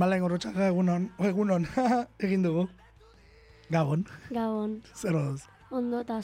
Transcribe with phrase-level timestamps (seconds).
[0.00, 1.66] Malen gorrotxaga egunon, egunon,
[2.26, 2.66] egin dugu.
[3.70, 4.04] Gabon,
[4.34, 5.42] Gabon, zer oduz.
[5.70, 6.20] ondo eta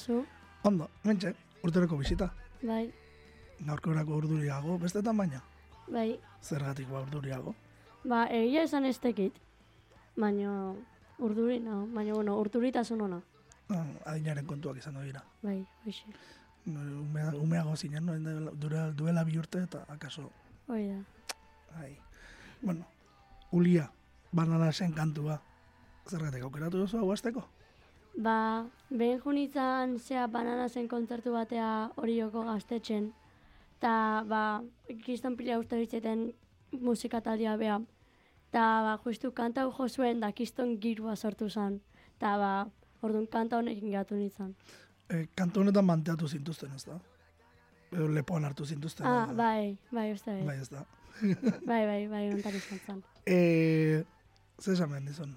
[0.66, 2.32] Ondo, mentxe, urtereko bisita.
[2.62, 2.92] bai,
[3.66, 5.42] Gaurko erako urduriago, bestetan baina.
[5.88, 6.18] bai.
[6.42, 7.55] Zergatik ba urduriago.
[8.05, 9.33] Ba, egia esan ez tekit,
[10.16, 10.72] baina
[11.18, 13.20] urduri, no, baina, bueno, urduritasun ona,
[13.68, 15.22] Ah, adinaren kontuak izango dira.
[15.42, 16.05] bai, hoxe,
[16.66, 18.50] Umea, umeago zinen, no?
[18.52, 20.30] duela, duela bi urte eta akaso,
[20.68, 20.98] hoi da.
[21.80, 21.96] ai.
[22.62, 22.84] Bueno,
[23.52, 23.89] Ulia,
[24.34, 25.39] bananasen kantua.
[26.11, 27.42] Zergatik aukeratu duzu hau azteko?
[28.22, 33.11] Ba, behin junitzan zea bananazen kontzertu batea horioko gaztetxen,
[33.77, 34.62] eta, ba,
[35.05, 36.30] kiston pila uste ditzeten
[36.80, 37.80] musika taldea beha,
[38.48, 41.80] eta, ba, justu kanta hau jo zuen, da kiston girua sortu zen,
[42.17, 42.52] eta, ba,
[43.02, 44.55] orduan kanta honekin gatu nintzen.
[45.11, 46.97] E, kantu honetan manteatu zintuzten, ez da?
[47.92, 49.06] Edo lepoan hartu zintuzten.
[49.06, 50.56] Ah, bai, bai, uste bai.
[50.61, 50.86] Ez da.
[51.67, 53.05] Bai, bai, bai, ontan izan zen.
[53.27, 54.05] E,
[54.62, 55.32] zer esan behar dizun?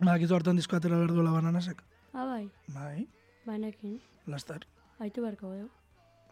[0.00, 1.82] Badakizu hartan disko atera behar duela bananasek?
[2.12, 3.06] Ah, bai, Bai,
[3.46, 4.64] bainekin, laster,
[4.98, 5.68] haitu beharko du,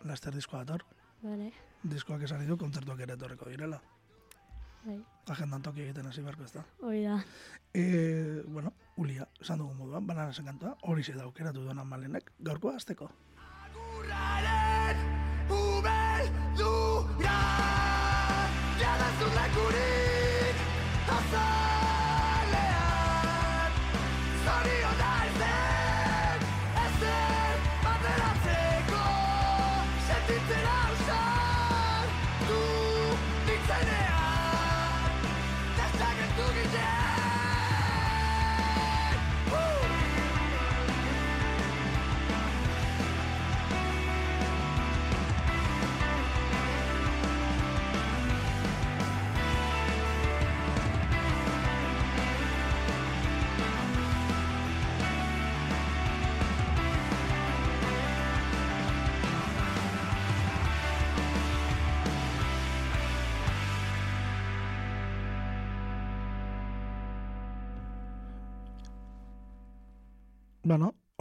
[0.09, 0.85] laster diskoa dator.
[1.23, 1.53] bale,
[1.87, 3.81] Diskoak esan ditu, kontzertuak ere etorreko direla.
[4.87, 4.99] bai,
[5.31, 6.65] Agendan toki egiten hasi beharko ez da.
[6.83, 7.21] hoi da.
[7.75, 13.11] E, bueno, Ulia, esan dugun moduan, bananasen kantua, hori ze daukeratu duan malenek, gaurkoa azteko.
[13.37, 14.56] Agurraren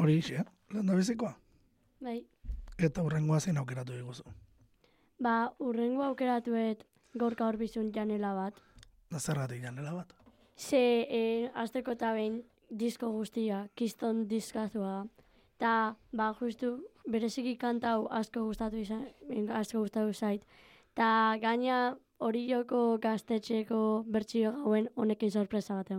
[0.06, 0.44] hori ise,
[0.74, 1.34] lehen da bizikoa.
[2.06, 2.20] Bai,
[2.78, 4.24] Eta hurrengoa zein aukeratu diguzu.
[5.20, 6.84] ba, urrengo aukeratuet
[7.18, 8.58] gorka horbizun janela bat.
[9.10, 10.12] Da zergatik janela bat.
[10.58, 15.06] Ze, e, azteko eta behin disko guztia, kiston diskazua.
[15.58, 16.74] Ta, ba, justu,
[17.08, 19.06] bereziki kanta hau asko gustatu izan,
[19.56, 20.44] asko gustatu zait.
[20.94, 25.92] Ta, gaina hori joko gaztetxeko bertsio gauen honekin sorpresa bat.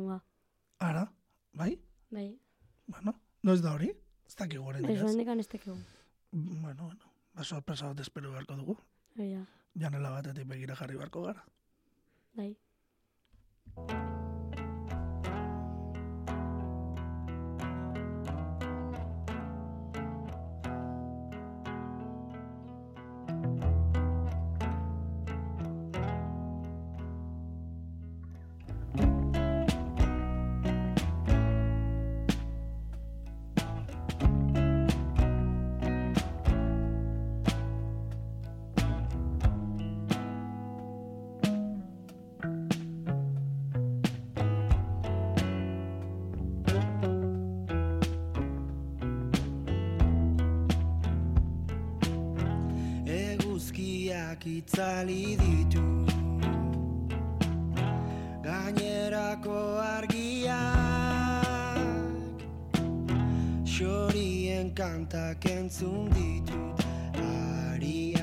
[0.81, 1.07] Ara,
[1.55, 1.79] bai?
[2.11, 2.37] Bai,
[2.87, 3.15] Bueno,
[3.47, 3.93] no ez da hori?
[4.27, 5.77] Ez dakik gore ez honekan ez tekegu.
[6.33, 8.79] Bueno, bueno, ba, sorpresa bat espero beharko dugu.
[9.17, 9.45] Da,
[9.81, 11.45] Janela batetik begira jarri beharko gara.
[12.37, 12.57] bai.
[54.77, 56.05] Itzali ditu.
[58.45, 60.61] Gainerako argiak
[63.65, 66.77] Xorien kantak entzun ditut.
[67.17, 68.16] Arian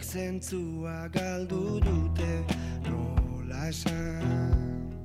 [0.00, 2.44] hitzek zentzua galdu dute
[2.88, 5.00] nola esan?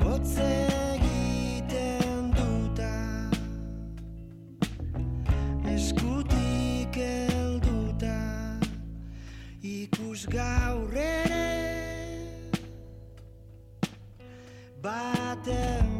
[0.00, 2.92] Hotz egiten duta
[5.74, 8.58] Eskutik helduta
[9.62, 11.48] Ikus gaur ere
[14.82, 15.95] baten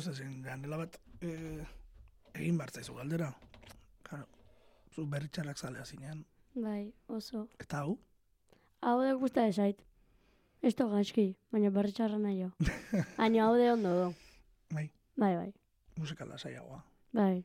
[0.00, 1.60] Hau zezen, ganela bat, eh,
[2.32, 3.26] egin bartzaizu galdera.
[4.02, 4.24] Claro,
[4.94, 6.22] zu berritxarrak zalea zinean.
[6.54, 7.42] Bai, oso.
[7.60, 7.98] Eta hau,
[8.80, 9.82] Hau de gusta esait.
[10.62, 12.48] Ez to gaizki, baina berri txarra nahi jo.
[13.18, 14.06] Baina hau de ondo do.
[14.72, 14.86] bai,
[15.16, 15.52] Bai, bai.
[15.98, 16.80] musikala zaiagoa.
[17.12, 17.44] Bai.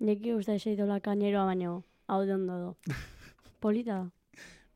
[0.00, 1.74] Neki gusta esait dola kaineroa, baina
[2.08, 2.76] hau de ondo do.
[3.60, 4.10] Polita da,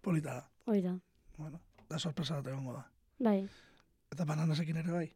[0.03, 0.99] Polita da, hoi da.
[1.39, 2.85] bueno, da sorpresa bat egongo da.
[3.19, 3.49] Bai,
[4.13, 5.09] Eta bananasekin ere bai,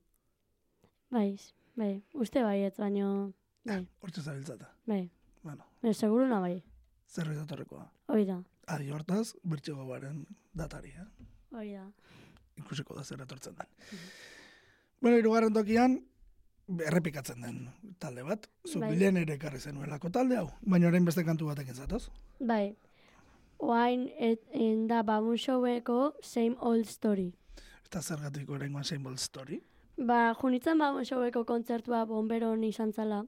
[1.11, 1.37] bai,
[1.79, 1.93] bai.
[2.15, 3.33] Uste bai, ez baino,
[3.65, 4.73] bai, hortze zabiltzata.
[4.87, 5.05] bai.
[5.43, 6.57] Bueno, Baina seguruna bai,
[7.09, 7.85] zerbait datorrekoa.
[8.11, 11.07] hoi da, Adi hortaz, bertxego baren datari, eh?
[11.55, 11.87] hoi da.
[12.59, 13.69] ikusiko da zer etortzen den.
[15.01, 15.95] Bueno, irugarren tokian,
[16.85, 17.61] errepikatzen den
[18.03, 18.49] talde bat.
[18.67, 18.91] Zuk Bai.
[18.99, 22.09] lehen ere ekarri zenuelako talde hau, baina orain beste kantu batekin zatoz.
[22.41, 22.75] Bai,
[23.59, 24.43] oain et,
[24.91, 27.31] da babun showeko same old story.
[27.89, 29.63] Eta zergatik oraingoan Same Old Story.
[29.99, 33.25] Ba, junitzen babun showeko kontzertua bomberon izan zala.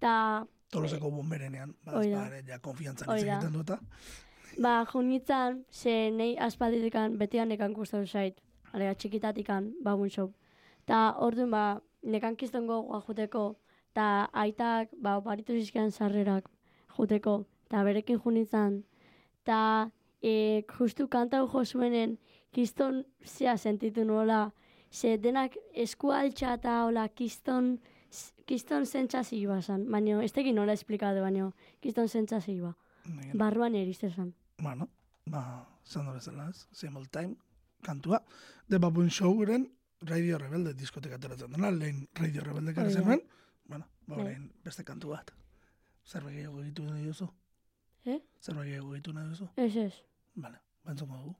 [0.00, 2.18] Ta, Toloseko bomberenean, ba, ez da.
[2.18, 3.78] ba, ere, ja, konfiantzan egiten duta.
[4.58, 8.40] ba, junitzen, ze nei aspaldidikan betian nekan gustatu zait.
[8.72, 10.32] Alega, txikitatikan babun show.
[10.84, 13.56] Ta, orduan, ba, nekan kistongo juteko,
[13.94, 16.50] ta aitak, ba, oparitu zizkian sarrerak
[16.98, 18.82] juteko, ta berekin junitzen,
[19.44, 22.18] ta e, justu kantau jo zuenen,
[22.52, 24.52] kiston zea sentitu nuela,
[24.94, 27.80] ze denak esku altxa eta hola kiston,
[28.46, 31.50] kiston zentzazioa zan, baina ez tekin nola esplikatu, baina
[31.82, 32.74] kiston zentzazioa.
[33.04, 33.30] Bai.
[33.36, 34.34] Barruan erizte zan.
[34.62, 34.88] Bueno,
[35.26, 37.34] ba, zan da bezala ez, Same Time,
[37.82, 38.22] kantua.
[38.68, 39.68] De Babun Showren,
[40.00, 42.90] Radio Rebelde diskoteka ateratzen dena, lehen Radio Rebelde da.
[42.90, 43.22] zenuen.
[43.66, 44.24] Bueno, ba, Bai.
[44.24, 45.32] orain beste kantu bat.
[46.06, 47.28] Zerbait gehiago ditu nahi duzu?
[48.04, 48.20] Eh?
[48.40, 49.48] Zerbait gehiago ditu nahi duzu?
[49.56, 49.94] Ez ez.
[50.36, 51.34] Vale, bantzuko dugu.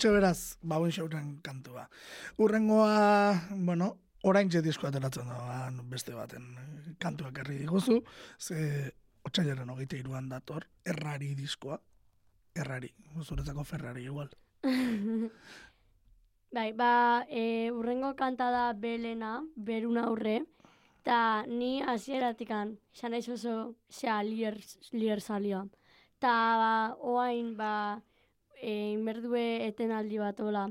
[0.00, 1.82] Hortxe beraz, bauen xauren kantua.
[2.40, 3.88] Urrengoa, bueno,
[4.24, 7.98] orain txe disko ateratzen da, beste baten eh, kantuak herri diguzu,
[8.40, 8.94] ze
[9.28, 11.76] otxailaren hogeita iruan dator, errari diskoa,
[12.56, 12.88] errari,
[13.20, 14.32] zuretzako Ferrari igual.
[16.56, 20.38] Bai, ba, e, urrengo kanta da Belena, berun aurre,
[21.02, 24.56] eta ni hasieratik izan naiz oso, zea, lier,
[24.96, 25.66] lier salia.
[26.18, 28.00] Ta, ba, oain, ba,
[28.60, 30.68] e, inberdue etenaldi bat ola.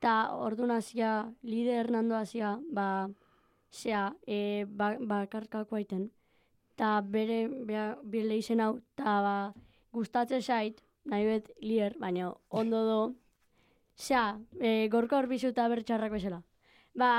[0.00, 3.08] Ta, ordu nazia, lide Hernando hazia, ba,
[3.72, 6.10] zea, e, ba, bakarkako aiten.
[6.76, 9.34] Ta, bere, bea, bile izen hau, ta, ba,
[9.92, 13.00] gustatze zait, nahi bet lier, baina ondo do,
[14.00, 16.38] Zea, e, gorka horbizu eta bertxarrak bezala.
[16.96, 17.10] Ba,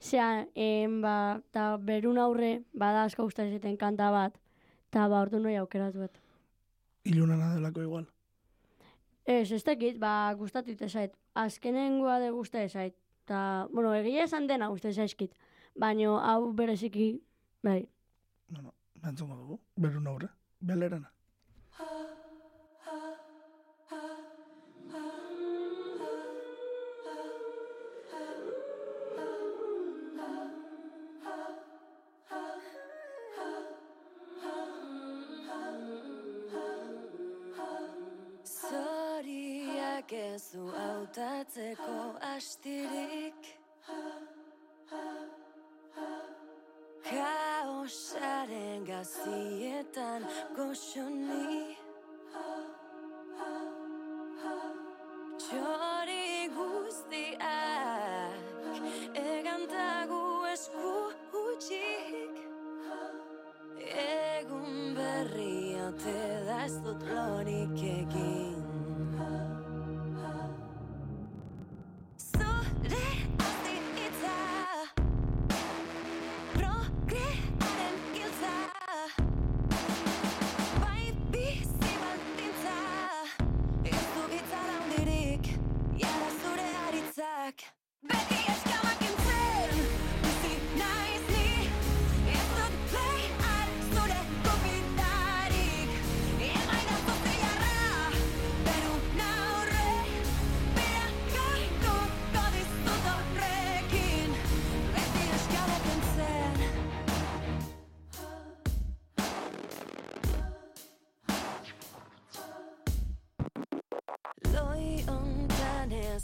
[0.00, 4.36] zea, em, ba, ta berun aurre, bada asko gustatzen kanta bat,
[4.90, 6.20] eta ba, ordu noi aukeratu bet.
[7.08, 8.06] Ilunana delako igual.
[9.24, 11.14] Ez, ez dakit, ba, gustatu ite zait.
[11.34, 12.96] Azkenengoa de gusta zait.
[13.24, 15.34] Ta, bueno, egia esan dena gusta zaizkit.
[15.78, 17.12] Baina hau bereziki,
[17.62, 17.84] bai.
[18.50, 18.74] No, no,
[19.06, 20.28] entzungo dugu, berun aurre,
[20.60, 21.12] belerana.
[42.40, 43.42] Astirik
[47.10, 50.20] Kaosaren gazietan
[50.56, 51.09] goxoni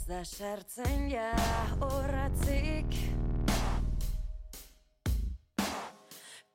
[0.07, 1.31] da sartzen ja
[1.81, 2.93] horratzik.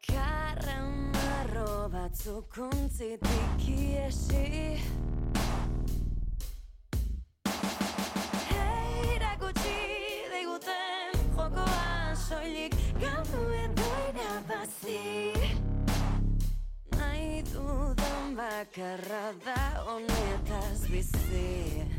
[0.07, 4.81] Karamarro batzuk untzitik iesi.
[8.57, 9.77] Erakutsi
[10.33, 15.01] diguten jokoan soilik Galdu edo irabazi
[16.97, 21.92] Nahi dudan bakarra da honetaz bizi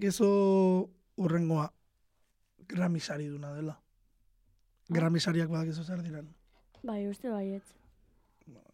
[0.00, 1.68] badakizu urrengoa
[2.68, 3.74] Grammy sari duna dela.
[4.88, 6.28] Grammy sariak badakizu zer diren.
[6.86, 7.74] Bai, uste baietz.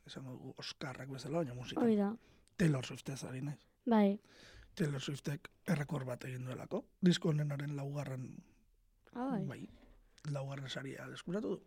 [0.07, 1.81] Esango dugu Oscarrak bezala, baina musika.
[1.81, 2.13] Hoi da.
[2.57, 3.59] Taylor Swift ez ari naiz.
[3.89, 4.21] Bai.
[4.77, 6.85] Taylor Swiftek errekor bat egin duelako.
[7.03, 8.29] Disko honenaren laugarren,
[9.15, 9.45] Ah, bai.
[9.47, 9.69] bai,
[10.31, 11.63] laugarren saria deskuratu du.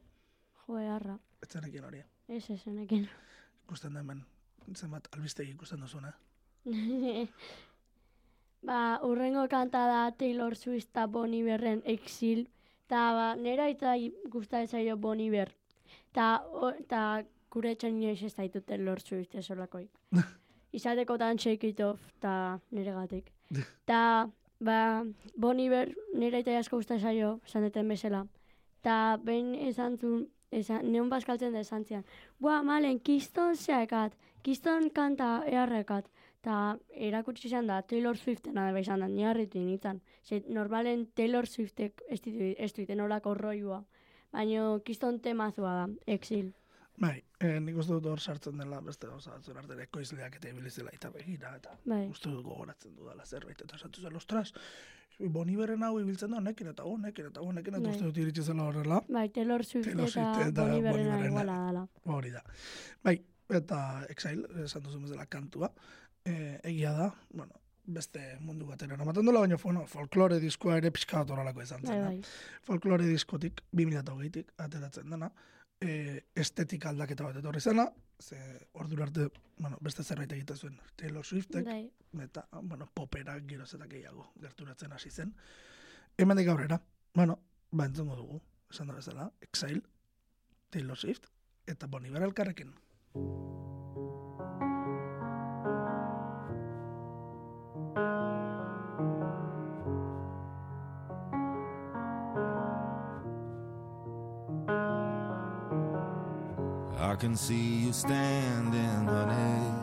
[0.68, 1.18] Jo, harra.
[1.42, 2.04] Ez zenekin hori.
[2.28, 3.10] Ez esenekin.
[3.66, 4.24] Ikusten da hemen,
[4.76, 6.14] zenbat albistegi ikusten duzuna.
[8.62, 12.48] ba, urrengo kanta da Taylor Swift eta Bon Iverren Exil.
[12.88, 13.94] Ta ba, nera eta
[14.30, 15.52] gustatzen zaio Bon Iver.
[16.14, 16.42] Ta,
[16.88, 19.90] ta gure etxan inoiz ez daitu Taylor Swift esolakoik.
[20.78, 23.32] Izateko tan shake it off, ta nire gatik.
[23.90, 25.06] ta, ba,
[25.38, 28.26] Bon Iver nera eta asko gustatzen zaio, esan deten bezala.
[28.82, 32.06] Ta, behin esan zuen, esan, neon bazkaltzen da esan zian.
[32.40, 36.10] Bua, malen, kiston zeakat, kiston kanta eharrekat.
[36.42, 40.00] Ta erakutsi izan da Taylor Swiftena da izan da, ni harritu nintzen.
[40.24, 43.84] Ze normalen Taylor Swiftek ez ditu, ez duiten olako roiua.
[44.32, 46.54] Baina kiston temazua da, exil.
[47.00, 50.92] Bai, eh, nik uste dut hor sartzen dela beste gauza batzuen artean ekoizleak eta ibilizela
[50.94, 52.08] eta begira eta Bai.
[52.12, 54.54] uste dut gogoratzen dudala zerbait eta esatu zen, ostras,
[55.20, 57.92] Boniberen hau ibiltzen da honekin eta honekin eta honekin eta Bai.
[57.96, 59.02] uste dut iritsi zela horrela.
[59.10, 61.28] Bai, Taylor Swift Taylor eta Swift eta Bon Bon Iverrena Iverrena.
[61.28, 61.88] iguala dala.
[62.06, 62.44] Hori da.
[63.04, 63.16] Bai,
[63.50, 65.72] eta Exile, esan duzu bezala kantua,
[66.26, 71.24] e, egia da, bueno, beste mundu batera eramaten dola, baina bueno, folklore diskoa ere pixka
[71.24, 72.06] bat horrelako izan Bai, zen.
[72.06, 72.20] bai.
[72.68, 75.32] Folklore diskotik 2008tik ateratzen dena,
[75.82, 77.88] e, estetik aldaketa bat etorri zena,
[78.20, 78.38] ze
[78.74, 81.90] ordura arte, bueno, beste zerbait egiten zuen Taylor Swiftek, Bai,
[82.26, 85.34] eta, bueno, popera geroz eta gehiago gerturatzen hasi zen.
[86.18, 86.82] Hemendik aurrera,
[87.16, 87.40] bueno,
[87.72, 89.82] ba entzungo dugu, esan da bezala, Exile,
[90.70, 91.26] Taylor Swift,
[91.68, 92.76] eta Bon Iver elkarrekin.
[107.20, 109.74] Can see you standing, honey,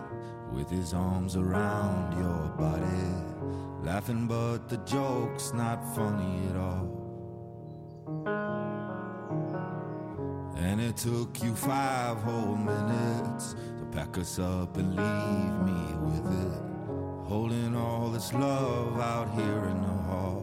[0.54, 3.12] with his arms around your body,
[3.82, 6.88] laughing, but the joke's not funny at all.
[10.56, 16.26] And it took you five whole minutes to pack us up and leave me with
[16.46, 16.62] it,
[17.28, 20.42] holding all this love out here in the hall.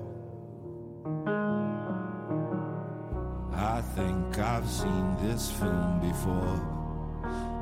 [3.56, 6.83] I think I've seen this film before,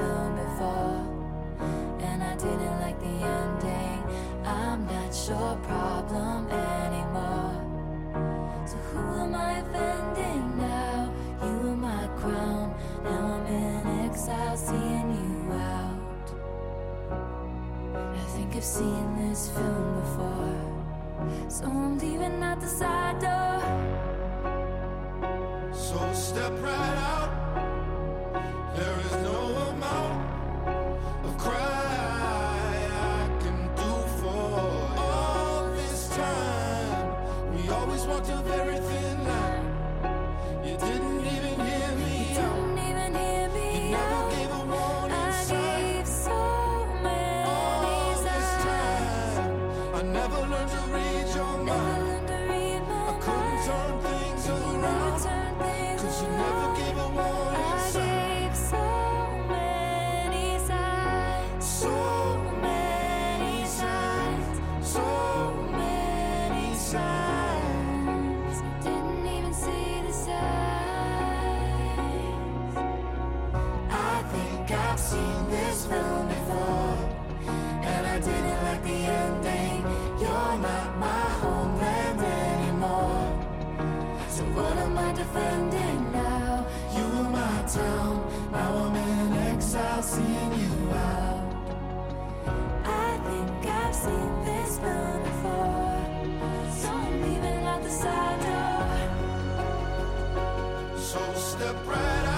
[0.00, 1.00] Film before,
[2.08, 4.00] and I didn't like the ending.
[4.44, 7.56] I'm not your problem anymore.
[8.70, 11.12] So who am I offending now?
[11.44, 12.66] You were my crown.
[13.04, 15.34] Now I'm in exile, seeing you
[15.72, 16.28] out.
[18.22, 20.66] I think I've seen this film before,
[21.56, 23.60] so I'm leaving out the side door.
[25.86, 27.32] So step right out.
[28.76, 29.29] There is no
[85.32, 86.66] life ending now.
[86.96, 91.54] You were my town, now I'm in exile, seeing you out.
[92.84, 96.04] I think I've seen this film before,
[96.78, 98.98] so I'm leaving out the side door.
[100.98, 102.29] So step right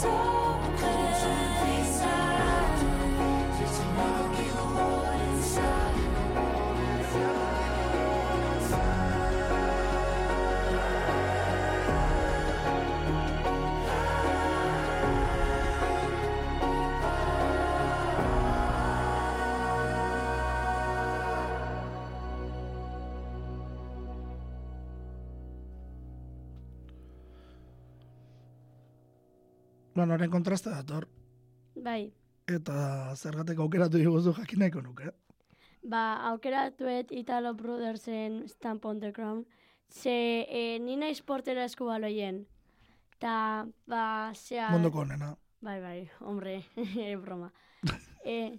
[0.00, 0.39] soul.
[30.00, 31.10] Bueno, horren kontrasta dator.
[31.76, 32.10] Bai,
[32.48, 35.10] Eta zergatik aukeratu diguzu jakin nahiko nuke.
[35.82, 39.44] ba, aukeratuet Italo Brothersen Stamp on the Ground,
[39.90, 42.46] ze e, ni naiz portera eskubaloien.
[43.18, 44.70] Ta, ba, zea...
[44.70, 45.36] Munduko honena.
[45.60, 46.64] Bai, bai, hombre,
[47.22, 47.52] broma.
[48.24, 48.58] e,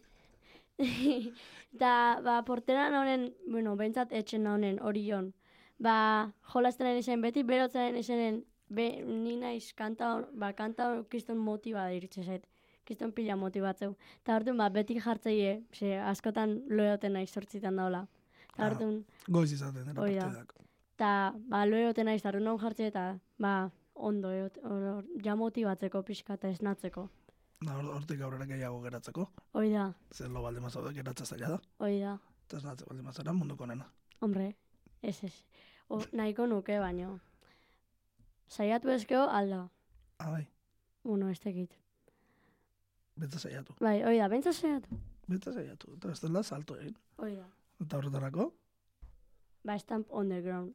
[1.72, 5.34] da, ba, portera honen, bueno, bentsat etxen honen, orion.
[5.80, 11.90] Ba, jolazten izan beti, berotzen izenen, be, ni naiz kanta, ba, kanta hon kriston motiba
[11.94, 12.46] iritsi zait.
[12.86, 13.96] Kriston pila motibatzeu.
[14.24, 18.08] Ta orduan, ba, beti jartzeie, ze askotan loeoten naiz sortzitan daula.
[18.56, 18.72] Ta Ah.
[18.72, 19.94] orduan, Goiz izaten da.
[19.94, 20.54] partidak.
[20.98, 26.34] ta, ba, loeoten naiz, tarun hon jartze eta, ba, ondo, eot, or, ja motibatzeko pixka
[26.34, 27.10] eta esnatzeko.
[27.62, 29.28] Da, hor- hortik aurrera gehiago geratzeko.
[29.54, 31.60] Hoi da, Zer lo balde mazaude geratza zaila da.
[31.80, 32.18] hoi da.
[32.48, 33.86] Eta ez natze balde mazara munduko honena.
[34.22, 34.56] Hombre,
[35.04, 35.46] ez ez.
[35.90, 37.20] O, nahiko nuke baino.
[38.52, 39.62] Saiatu ezkeo alda.
[40.20, 40.44] Ah, bai,
[41.04, 41.78] Uno, ez tekit.
[43.22, 43.74] betza saiatu.
[43.80, 44.98] Bai, hoi da, bentsa saiatu.
[45.30, 45.94] Betza saiatu.
[45.98, 46.96] Eta ez dela salto egin.
[47.22, 47.46] Hoi da.
[47.82, 48.52] Eta horretarako,
[49.64, 50.74] Ba, stamp on the ground.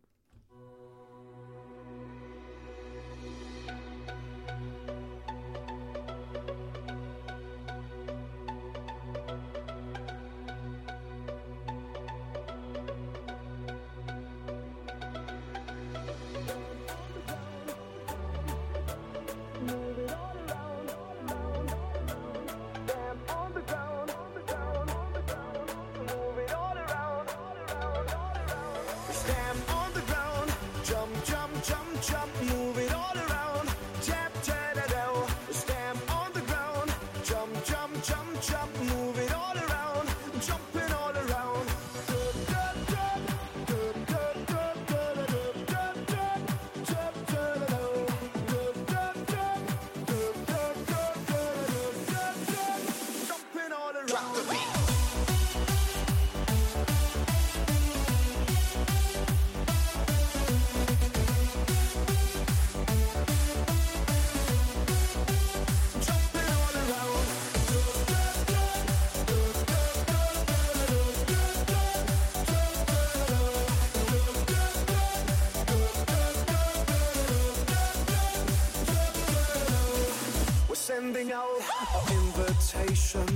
[82.56, 83.26] Invitation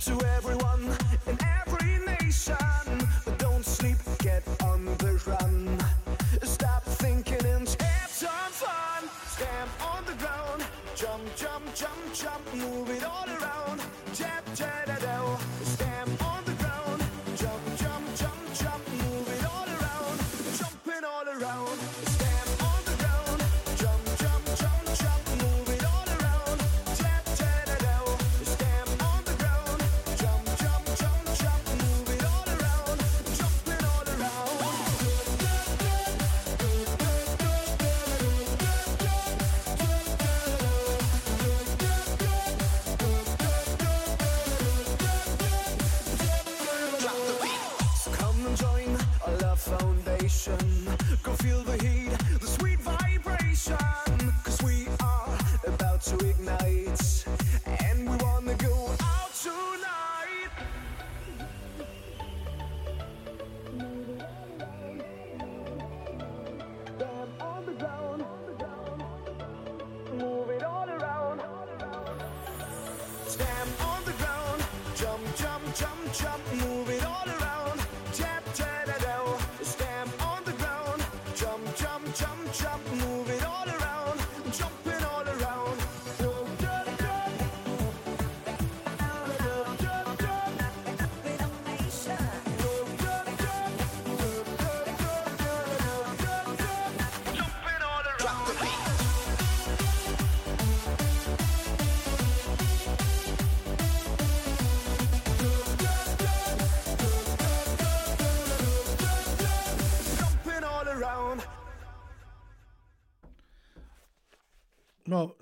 [0.00, 1.07] to everyone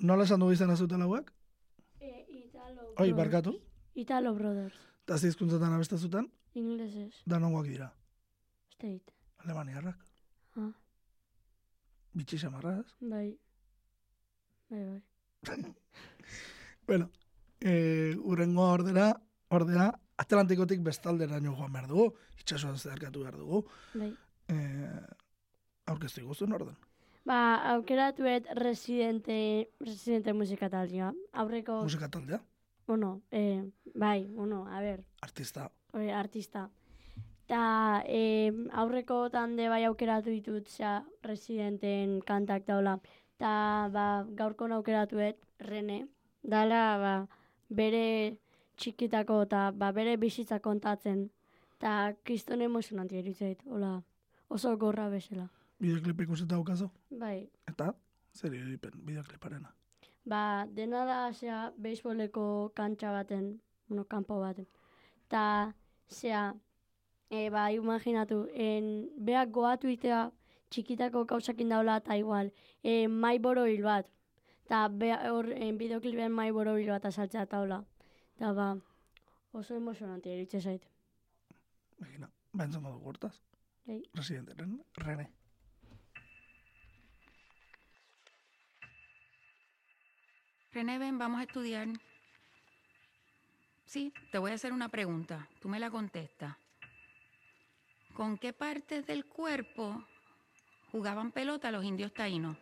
[0.07, 1.31] nola esan dugu izan azuten hauek?
[2.01, 3.17] E, Italo Oi, Brothers.
[3.17, 3.55] barkatu.
[3.95, 4.75] Italo Brothers.
[5.07, 7.15] Eta zizkuntzatan abesta zuten, Inglesez.
[7.27, 7.93] danongoak dira.
[8.75, 9.13] State.
[9.45, 9.99] Alemaniarrak.
[10.57, 10.73] Ah,
[12.17, 13.39] Bitxi samarra, bai.
[14.71, 15.03] Bai, bai.
[16.87, 17.11] Bueno,
[17.61, 19.09] e, urrengo ordera,
[19.51, 19.89] ordera,
[20.19, 23.65] Atlantikotik bestaldera joan behar dugu, itxasuan zeharkatu behar dugu.
[23.95, 24.13] bai.
[24.49, 24.57] E,
[25.87, 26.77] aurkeztu iguzun orden.
[27.27, 31.13] Ba, aukeratuet residente, residente musika taldea.
[31.33, 32.39] Aurreko, Musika taldea,
[32.87, 35.73] bueno, eh, bai, bueno, a ver, artista.
[35.93, 36.71] hori, artista.
[37.47, 43.01] Ta eh, aurreko tande bai aukeratu ditut, zea, residenten kantak daula.
[43.39, 46.07] Ta, ba, gaurko aukeratuet, Rene,
[46.43, 47.15] dala, ba,
[47.69, 48.39] bere
[48.77, 51.31] txikitako eta ba, bere bizitza kontatzen.
[51.79, 54.03] Ta, kriston emozionantia irutzait, hola,
[54.49, 55.51] oso gorra bezala.
[55.81, 56.89] Bideoklip ikusita daukazu.
[57.11, 57.91] Bai, Eta,
[58.33, 59.73] zer iripen, bideokliparena.
[60.27, 64.67] Ba, dena da, zea, beisboleko kantxa baten, bueno, kanpo baten.
[65.29, 65.75] Ta,
[66.09, 66.55] zea,
[67.31, 70.31] e, ba, imaginatu, en, beak goatu itea
[70.71, 74.11] txikitako kausakin daula, eta igual, e, mai borobil bat.
[74.67, 77.85] Ta, bea, hor, en, bideoklipen mai borobil bat asaltzea taula.
[78.41, 78.73] Ta, ba,
[79.53, 80.89] oso emozionantia iritze zait.
[82.01, 83.37] Begina, ba entzongo dugu hortaz.
[83.87, 84.03] Bai.
[84.15, 85.31] Residenteren, Rene.
[90.77, 91.89] René, ven, vamos a estudiar.
[93.87, 95.49] Sí, te voy a hacer una pregunta.
[95.59, 96.55] Tú me la contestas.
[98.13, 100.05] ¿Con qué partes del cuerpo
[100.93, 102.59] jugaban pelota los indios taínos?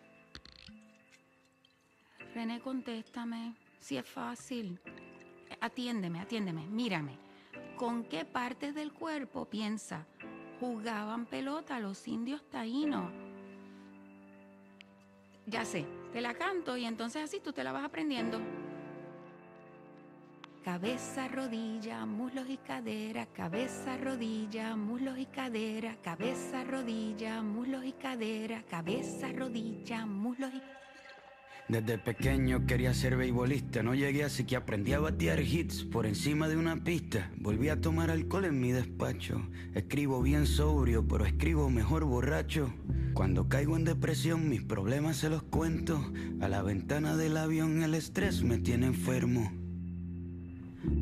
[2.37, 3.57] René, contéstame.
[3.81, 4.79] Si es fácil.
[5.61, 7.18] Atiéndeme, atiéndeme, mírame.
[7.74, 10.07] ¿Con qué partes del cuerpo piensa
[10.61, 13.12] jugaban pelota los indios taínos?
[15.46, 18.40] Ya sé, te la canto y entonces así tú te la vas aprendiendo.
[20.64, 28.62] Cabeza, rodilla, muslos y cadera, cabeza, rodilla, muslos y cadera, cabeza, rodilla, muslos y cadera,
[28.62, 30.62] cabeza, rodilla, muslos y
[31.66, 36.46] Desde pequeño quería ser beisbolista, no llegué así que aprendí a batear hits por encima
[36.46, 37.31] de una pista.
[37.38, 39.48] Volví a tomar alcohol en mi despacho.
[39.72, 42.70] Escribo bien sobrio, pero escribo mejor borracho.
[43.14, 46.12] Cuando caigo en depresión, mis problemas se los cuento.
[46.42, 49.63] A la ventana del avión el estrés me tiene enfermo.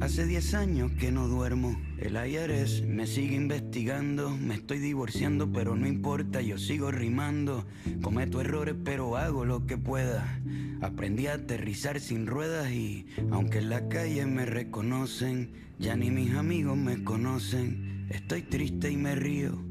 [0.01, 1.81] Hace 10 años que no duermo.
[1.99, 4.37] El IRS me sigue investigando.
[4.37, 7.67] Me estoy divorciando, pero no importa, yo sigo rimando.
[8.01, 10.41] Cometo errores, pero hago lo que pueda.
[10.81, 16.35] Aprendí a aterrizar sin ruedas y, aunque en la calle me reconocen, ya ni mis
[16.35, 18.07] amigos me conocen.
[18.11, 19.65] Estoy triste y me río.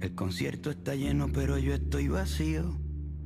[0.00, 2.78] El concierto está lleno, pero yo estoy vacío.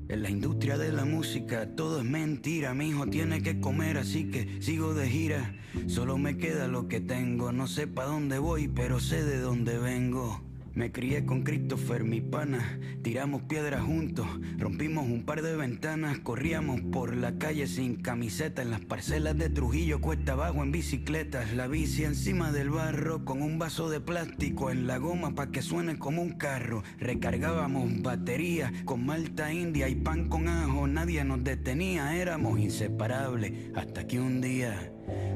[0.08, 2.74] En la industria de la música todo es mentira.
[2.74, 5.54] Mi hijo tiene que comer, así que sigo de gira.
[5.86, 7.52] Solo me queda lo que tengo.
[7.52, 10.42] No sé pa' dónde voy, pero sé de dónde vengo.
[10.72, 12.78] Me crié con Christopher, mi pana.
[13.02, 16.20] Tiramos piedras juntos, rompimos un par de ventanas.
[16.20, 18.62] Corríamos por la calle sin camiseta.
[18.62, 21.54] En las parcelas de Trujillo, cuesta abajo en bicicletas.
[21.54, 25.60] La bici encima del barro con un vaso de plástico en la goma pa' que
[25.60, 26.84] suene como un carro.
[26.98, 30.86] Recargábamos baterías con malta india y pan con ajo.
[30.86, 33.52] Nadie nos detenía, éramos inseparables.
[33.74, 34.92] Hasta que un día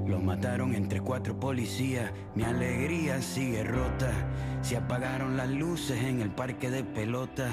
[0.06, 2.10] lo mataron entre cuatro policías.
[2.34, 4.10] Mi alegría sigue rota.
[4.62, 7.48] Se apagaron las luces en el parque de pelota.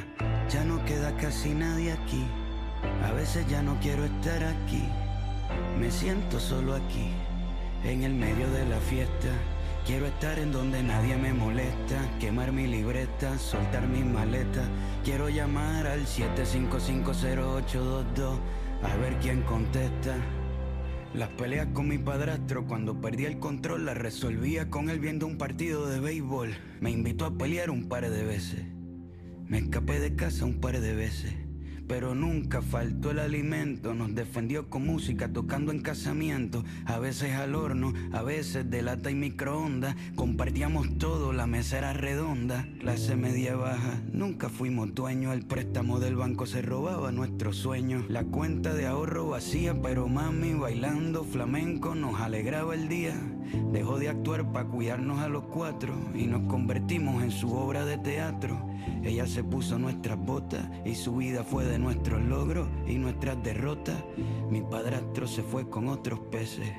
[0.50, 2.26] Ya no queda casi nadie aquí.
[3.04, 4.84] A veces ya no quiero estar aquí.
[5.80, 7.12] Me siento solo aquí,
[7.84, 9.30] en el medio de la fiesta.
[9.86, 14.68] Quiero estar en donde nadie me molesta, quemar mi libreta, soltar mis maletas.
[15.04, 18.38] Quiero llamar al 7550822
[18.84, 20.16] a ver quién contesta.
[21.14, 25.38] Las peleas con mi padrastro cuando perdí el control las resolvía con él viendo un
[25.38, 26.56] partido de béisbol.
[26.80, 28.62] Me invitó a pelear un par de veces.
[29.46, 31.34] Me escapé de casa un par de veces.
[31.92, 37.54] Pero nunca faltó el alimento, nos defendió con música tocando en casamiento, a veces al
[37.54, 43.58] horno, a veces de lata y microondas, compartíamos todo, la mesa era redonda, clase media
[43.58, 48.88] baja, nunca fuimos dueños, el préstamo del banco se robaba nuestros sueños, la cuenta de
[48.88, 53.16] ahorro vacía, pero mami bailando flamenco nos alegraba el día,
[53.74, 57.98] dejó de actuar para cuidarnos a los cuatro y nos convertimos en su obra de
[57.98, 58.71] teatro,
[59.04, 64.04] ella se puso nuestras botas y su vida fue de nuestros logros y nuestras derrotas.
[64.50, 66.72] Mi padrastro se fue con otros peces.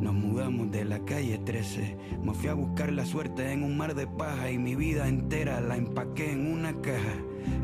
[0.00, 1.96] Nos mudamos de la calle 13.
[2.22, 5.60] Me fui a buscar la suerte en un mar de paja y mi vida entera
[5.60, 7.14] la empaqué en una caja.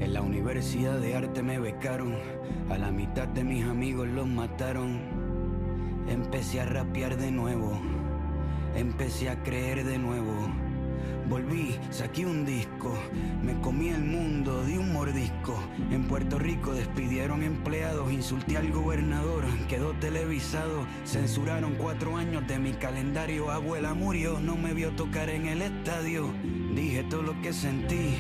[0.00, 2.14] En la Universidad de Arte me becaron.
[2.68, 4.98] A la mitad de mis amigos los mataron.
[6.08, 7.80] Empecé a rapear de nuevo.
[8.76, 10.65] Empecé a creer de nuevo.
[11.28, 12.94] Volví, saqué un disco,
[13.42, 15.58] me comí el mundo de un mordisco.
[15.90, 20.86] En Puerto Rico despidieron empleados, insulté al gobernador, quedó televisado.
[21.04, 23.50] Censuraron cuatro años de mi calendario.
[23.50, 26.32] Abuela murió, no me vio tocar en el estadio.
[26.74, 28.14] Dije todo lo que sentí.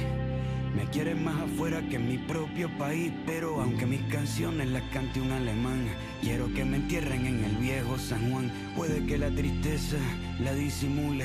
[0.76, 5.22] Me quieren más afuera que en mi propio país, pero aunque mis canciones las cante
[5.22, 5.88] un alemán,
[6.20, 8.52] quiero que me entierren en el viejo San Juan.
[8.76, 9.96] Puede que la tristeza
[10.38, 11.24] la disimule,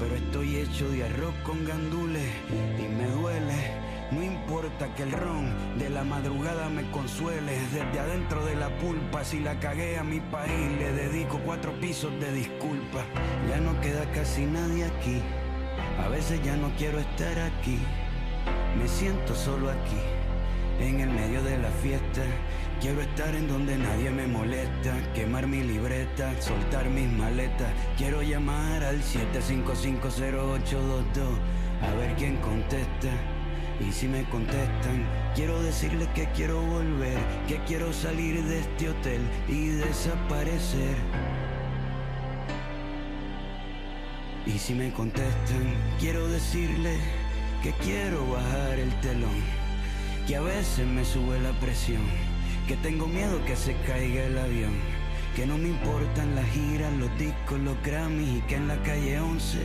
[0.00, 2.26] pero estoy hecho de arroz con gandules
[2.76, 3.54] y me duele.
[4.10, 9.22] No importa que el ron de la madrugada me consuele, desde adentro de la pulpa,
[9.22, 13.04] si la cagué a mi país, le dedico cuatro pisos de disculpa.
[13.48, 15.22] Ya no queda casi nadie aquí,
[16.04, 17.78] a veces ya no quiero estar aquí.
[18.78, 19.98] Me siento solo aquí,
[20.78, 22.22] en el medio de la fiesta.
[22.80, 27.72] Quiero estar en donde nadie me molesta, quemar mi libreta, soltar mis maletas.
[27.96, 31.08] Quiero llamar al 7550822
[31.82, 33.08] a ver quién contesta.
[33.80, 35.04] Y si me contestan,
[35.34, 37.18] quiero decirles que quiero volver,
[37.48, 40.94] que quiero salir de este hotel y desaparecer.
[44.46, 47.00] Y si me contestan, quiero decirles
[47.62, 49.42] que quiero bajar el telón,
[50.26, 52.02] que a veces me sube la presión,
[52.68, 54.74] que tengo miedo que se caiga el avión,
[55.34, 59.18] que no me importan las giras, los discos, los Grammys y que en la calle
[59.18, 59.58] 11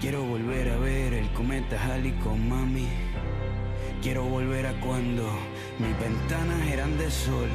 [0.00, 2.88] quiero volver a ver el cometa Halley con mami.
[4.02, 5.30] Quiero volver a cuando
[5.78, 7.48] mis ventanas eran de sol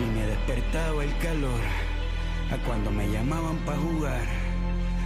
[0.00, 1.60] y me despertaba el calor,
[2.50, 4.26] a cuando me llamaban para jugar,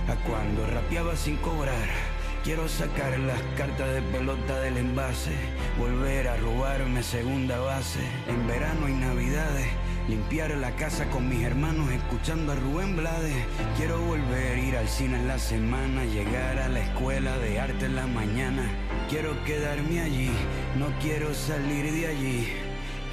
[0.09, 2.08] a cuando rapeaba sin cobrar.
[2.45, 5.33] Quiero sacar las cartas de pelota del envase,
[5.79, 8.01] volver a robarme segunda base.
[8.27, 9.67] En verano y navidades,
[10.09, 13.45] limpiar la casa con mis hermanos escuchando a Rubén Blades.
[13.77, 17.87] Quiero volver a ir al cine en la semana, llegar a la escuela de arte
[17.87, 18.63] en la mañana.
[19.11, 20.31] Quiero quedarme allí,
[20.79, 22.49] no quiero salir de allí.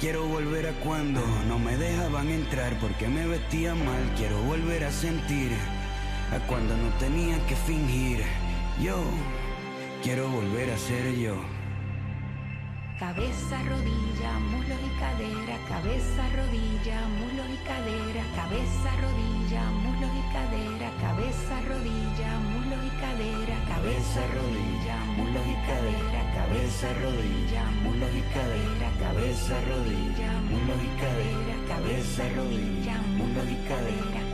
[0.00, 4.14] Quiero volver a cuando no me dejaban entrar porque me vestía mal.
[4.16, 5.50] Quiero volver a sentir
[6.32, 8.24] a cuando no tenía que fingir.
[8.80, 8.96] Yo
[10.02, 11.34] quiero volver a ser yo.
[12.98, 20.90] Cabeza, rodilla, muslos y cadera, cabeza, rodilla, muslos y cadera, cabeza, rodilla, muslos y cadera,
[21.00, 28.88] cabeza, rodilla, muslos y cadera, cabeza, rodilla, muslos y cadera, cabeza, rodilla, muslos y cadera,
[29.00, 34.26] cabeza, rodilla, muslos y cadera, cabeza, rodilla, muslos y cadera.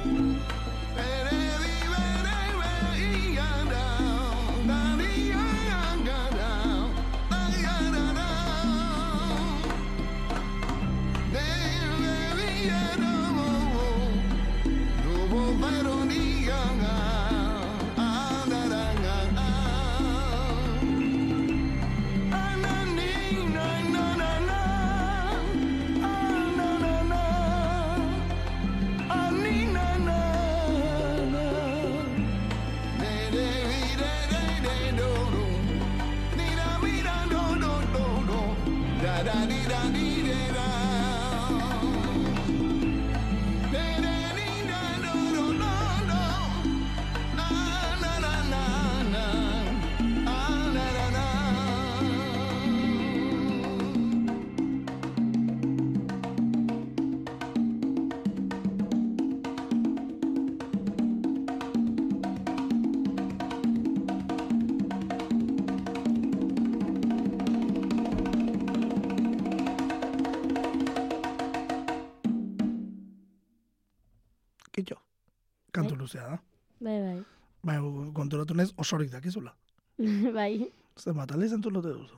[78.43, 79.55] Konturatu nez osorik dakizula.
[80.35, 80.71] bai.
[80.99, 82.17] Zer matale zentu lote duzu.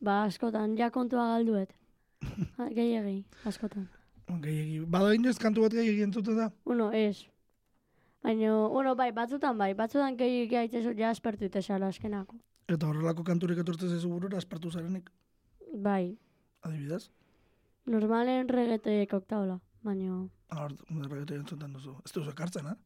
[0.00, 1.72] Ba, askotan, ja kontua galduet.
[2.76, 3.88] Gehiagi, askotan.
[4.28, 6.50] Gehiagi, bada inoiz kantu bat gehiagi entzuten da?
[6.64, 7.26] Uno, ez.
[8.22, 12.36] Baina, bueno, bai, batzutan bai, batzutan gehiagi gaitzezu ja aspertu itesala askenako.
[12.68, 15.10] Eta horrelako kanturik etortzen zaizu burura, aspartu zarenik,
[15.74, 16.16] Bai,
[16.62, 17.10] adibidez?
[17.86, 20.74] normalen regete koktaola, baina, Hor,
[21.08, 21.96] reggaeton entzuten duzu.
[22.04, 22.76] Ez duzu ekartzen, eh?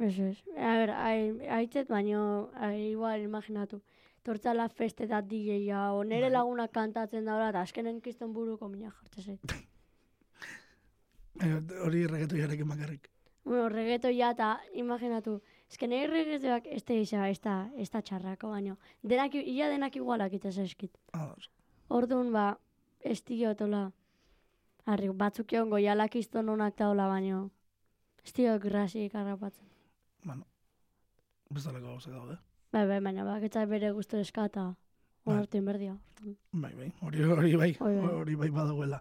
[0.00, 0.38] Ez ez.
[0.56, 3.80] A ber, ai- aitzet, baina, ai, igual, imaginatu.
[4.22, 6.32] Tortzala festetat DJ-a, o nere Bai.
[6.32, 9.40] laguna kantatzen daula, eta azkenen kriston buruko mina jartzen zait.
[11.42, 13.10] Eh, Hori reggaetoiarekin bakarrik.
[13.44, 15.34] Bueno, reggaetoia eta imaginatu,
[15.68, 18.78] eske nahi reggaetoak ez da isa, ez da, ez da txarrako, baino.
[19.02, 20.96] Denak, ia denak igualak itaz eskit.
[21.12, 21.50] Ados.
[21.88, 22.46] Orduan, ba,
[23.04, 23.90] ez diotola.
[24.86, 27.50] Arri, batzuk egon goialak izton honak taola, baino.
[28.24, 29.66] Ez dio grasik harrapatzen.
[30.24, 30.46] Bueno,
[31.50, 32.38] bezaleko gauza daude.
[32.72, 34.74] Bai, bai, baina baketza bere guztu eskata.
[35.24, 35.34] Bai.
[35.36, 35.96] Onartin berdia.
[36.52, 38.34] Bai, bai, hori, hori bai, Hori bai.
[38.36, 39.00] bai badagoela.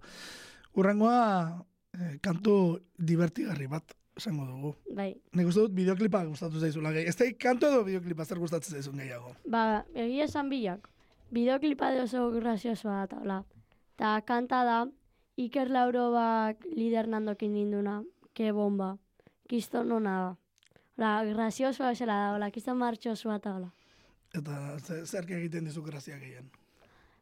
[0.76, 4.76] Urrengoa, eh, kantu divertigarri bat esango dugu.
[4.96, 7.08] Bai, Nik uste dut bideoklipa gustatu zaizula gehi.
[7.10, 9.36] Ez da kantu edo bideoklipa zer gustatzen zaizun gehiago.
[9.50, 10.90] ba, egia esan bilak.
[11.34, 13.44] Bideoklipa de oso graziosoa da, taula.
[13.96, 14.86] Ta kanta da,
[15.36, 18.04] Iker Laurobak lider nandokin ninduna,
[18.36, 18.98] ke bomba.
[19.50, 20.36] Kiston nona da.
[20.98, 23.72] Ola, graziosoa esela da, ola, kiston martxosua eta ola.
[24.34, 26.50] Eta ze- zerk egiten dizu grazia gehien.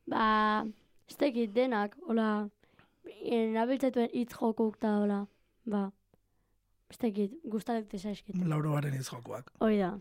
[0.07, 0.65] Ba,
[1.07, 2.49] ez dakit denak, ola,
[3.55, 5.21] nabiltzatuen hitz jokuk eta ola,
[5.65, 5.85] ba,
[6.91, 8.35] ez dakit, gustatzen zaizkit.
[8.47, 9.51] Laurobaren izjokoak.
[9.59, 9.97] Hoi da,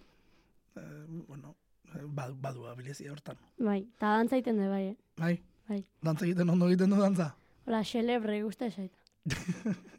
[0.76, 1.56] Eh, bueno,
[1.96, 3.36] eh, badu, badu abilizia hortan.
[3.58, 4.96] bai, eta dantza egiten du, bai, eh.
[5.18, 5.84] Bai, bai.
[6.00, 7.34] dantza egiten ondo egiten du dantza.
[7.66, 8.92] Ola, xelebre guzti zait.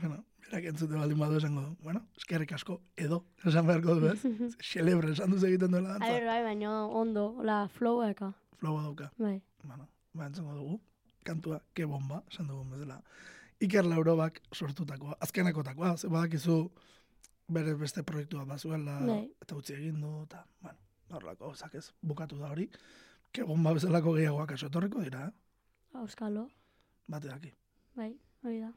[0.00, 1.76] Bueno, berak entzute baldin badu esango du.
[1.82, 4.22] Bueno, eskerrik asko, edo, esan beharko du, ez?
[4.70, 6.10] Xelebre esan duz egiten duela dantza.
[6.12, 9.10] Bai, bai, baina ondo, ola, flowa eka, Flowa dauka.
[9.18, 9.40] bai.
[9.64, 10.80] Bueno, ba, entzungo dugu.
[11.26, 13.00] Kantua, ke bomba, esan dugun bezala.
[13.60, 16.70] Iker Laurobak sortutakoa, azkenekotakoa, ze badakizu
[17.48, 19.22] bere beste proiektua bazuela, Bai.
[19.42, 20.78] eta utzi egin du, eta, bueno,
[21.10, 22.68] horrelako, zak ez, bukatu da hori.
[23.32, 25.32] Ke bomba bezalako gehiagoak aso etorriko dira, eh?
[25.98, 26.48] Auskalo,
[27.08, 27.52] bate daki.
[27.96, 28.12] bai,
[28.44, 28.72] hori da.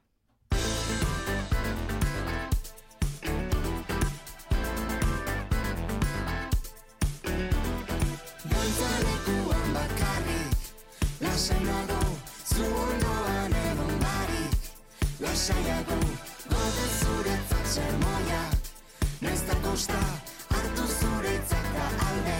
[8.49, 10.51] Dantzalekuan bakarrik
[11.21, 12.01] Lasaiago
[12.53, 14.59] zu ondoan egon barik
[15.19, 15.99] Lasaiago
[16.53, 18.43] gode zuretzat sermoia
[19.21, 19.99] Naiz da kosta
[20.55, 22.39] hartu zuretzat da alde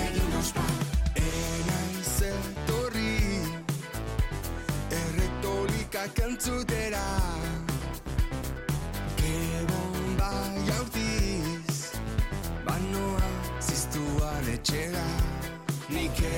[0.00, 0.66] Egin ospa
[1.22, 3.16] Enaiz etorri
[5.00, 7.35] Erretolikak entzutera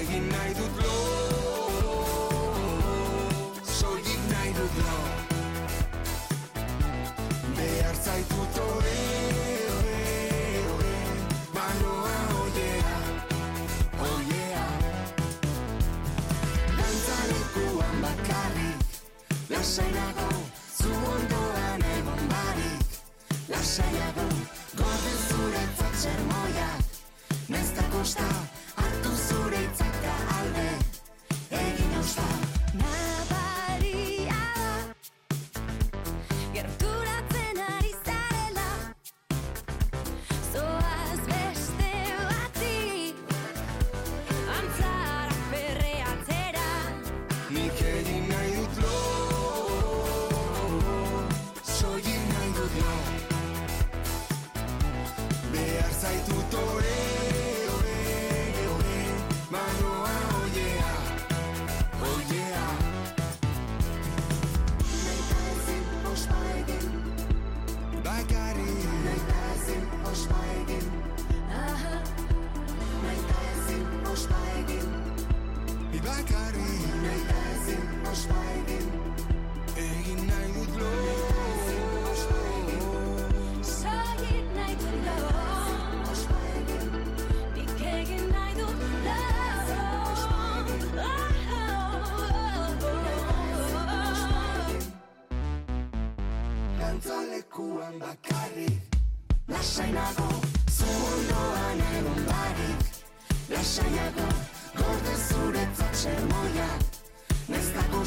[0.01, 0.96] egin nahi dut lo.
[3.78, 4.96] Soilik nahi dut lo.
[7.57, 9.01] Behar zaitut ore,
[9.76, 10.03] ore,
[10.74, 10.99] ore
[11.55, 12.92] Banoa oiea,
[14.11, 14.66] oiea
[16.76, 18.86] Dantzalekuan bakarrik
[19.51, 20.28] Lasaiago,
[20.78, 23.01] zu ondoan egon barik.
[23.49, 24.28] Lasaiago,
[24.82, 26.70] gorde zuretzat sermoia
[27.49, 28.28] Naiz da kosta,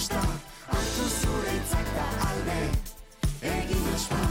[0.02, 0.38] Naiz da kosta,
[0.74, 2.62] hartu zuretzat da alde
[3.46, 4.22] Egin ospa,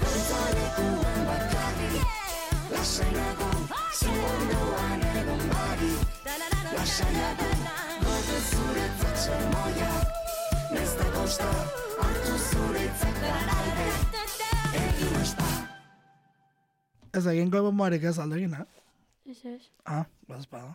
[0.00, 3.50] dantzalekuan bakarrik Lasai nago,
[3.94, 6.24] zu ondoan egon barik
[6.72, 7.50] Lasaiago,
[8.06, 9.92] gorde zuretzat sermoia
[10.72, 11.46] Naiz da kosta,
[12.00, 13.86] hartu zuretzat da alde
[14.80, 15.52] Egin ospa
[17.12, 18.66] Ez egin bombarik ez aldegin, eh?
[19.30, 19.70] Ez ez.
[19.86, 20.74] Ah, bazpada.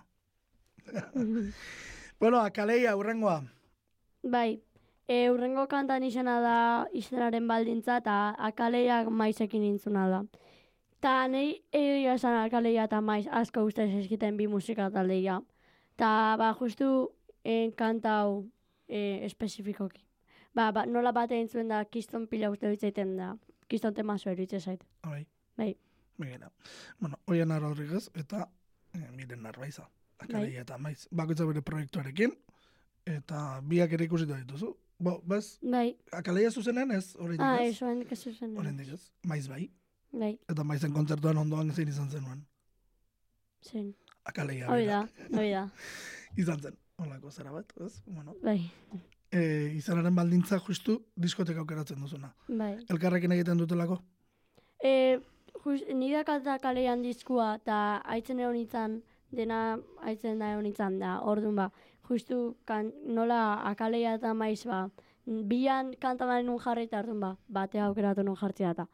[2.22, 3.42] bueno, akaleia, urrengoa.
[4.26, 4.62] Bai,
[5.08, 6.58] e, urrengo kantan izena da
[6.94, 10.24] izenaren baldintza eta akaleiak maizekin intzuna da.
[11.00, 15.42] Ta nahi egia esan akaleia eta maiz asko ustez eskiten bi musika taldeia.
[15.96, 17.12] Ta ba, justu
[17.44, 18.46] en kanta hau
[18.88, 20.02] e, espezifikoki.
[20.56, 23.36] Ba, ba, nola bate entzuen da kiston pila uste ditzaiten da.
[23.68, 24.84] kiston temazo eritze zait.
[25.04, 25.26] Bai.
[25.58, 25.76] Bai.
[26.18, 26.52] Begira.
[27.00, 28.48] Bueno, Oiana Rodriguez eta
[28.94, 29.90] eh, Miren Narbaiza.
[30.20, 31.08] Akaleia eta maiz.
[31.12, 32.36] Bakoitza bere proiektuarekin.
[33.06, 34.72] Eta biak ere ikusita dituzu.
[34.98, 35.96] Bo, bez, Bai.
[36.12, 37.74] akaleia zuzenen ez, oraindik Ah, ez?
[37.76, 38.58] eso hendik ez zuzen.
[38.58, 39.12] Oraindik ez.
[39.28, 39.70] Maiz bai.
[40.16, 42.46] Bai, Eta maizen kontzertuan ondoan zein izan zenuen.
[43.62, 43.94] zen.
[44.24, 45.02] Akaleia Hoi da,
[45.34, 45.70] hoi da.
[46.38, 46.78] Izan zen.
[46.98, 48.02] Olako zera bat, ez?
[48.06, 48.72] Bueno, Bai,
[49.32, 49.42] e,
[49.76, 52.34] izanaren baldintza justu diskoteka aukeratzen duzuna.
[52.48, 52.78] bai.
[52.90, 54.00] Elkarrekin egiten dutelako?
[54.84, 55.20] E,
[55.66, 59.02] just, nidakata kalean diskua, eta aitzen egon izan,
[59.32, 61.70] dena aitzen da egon izan da, orduan ba,
[62.10, 64.90] justu kan, nola akaleia eta maiz ba,
[65.26, 68.88] bian kanta da nun jarri eta orduan ba, batea aukeratu nun jartzea eta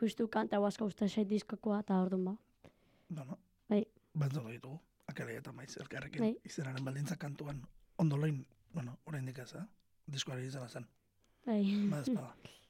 [0.00, 2.36] justu kanta huazka uste set diskokoa eta orduan ba.
[3.08, 3.38] Bueno,
[3.68, 3.84] Bai.
[4.18, 4.80] Bantzoko ditugu.
[5.08, 6.22] Akaleia eta maiz elkarrekin.
[6.22, 6.34] Bai.
[6.48, 7.62] Izanaren baldintza kantuan
[7.98, 8.44] ondoloin,
[8.74, 9.64] bueno, oraindik ez, eh?
[10.12, 10.86] Diskoari izan zen.
[11.46, 11.62] Bai.
[11.90, 12.02] Ba,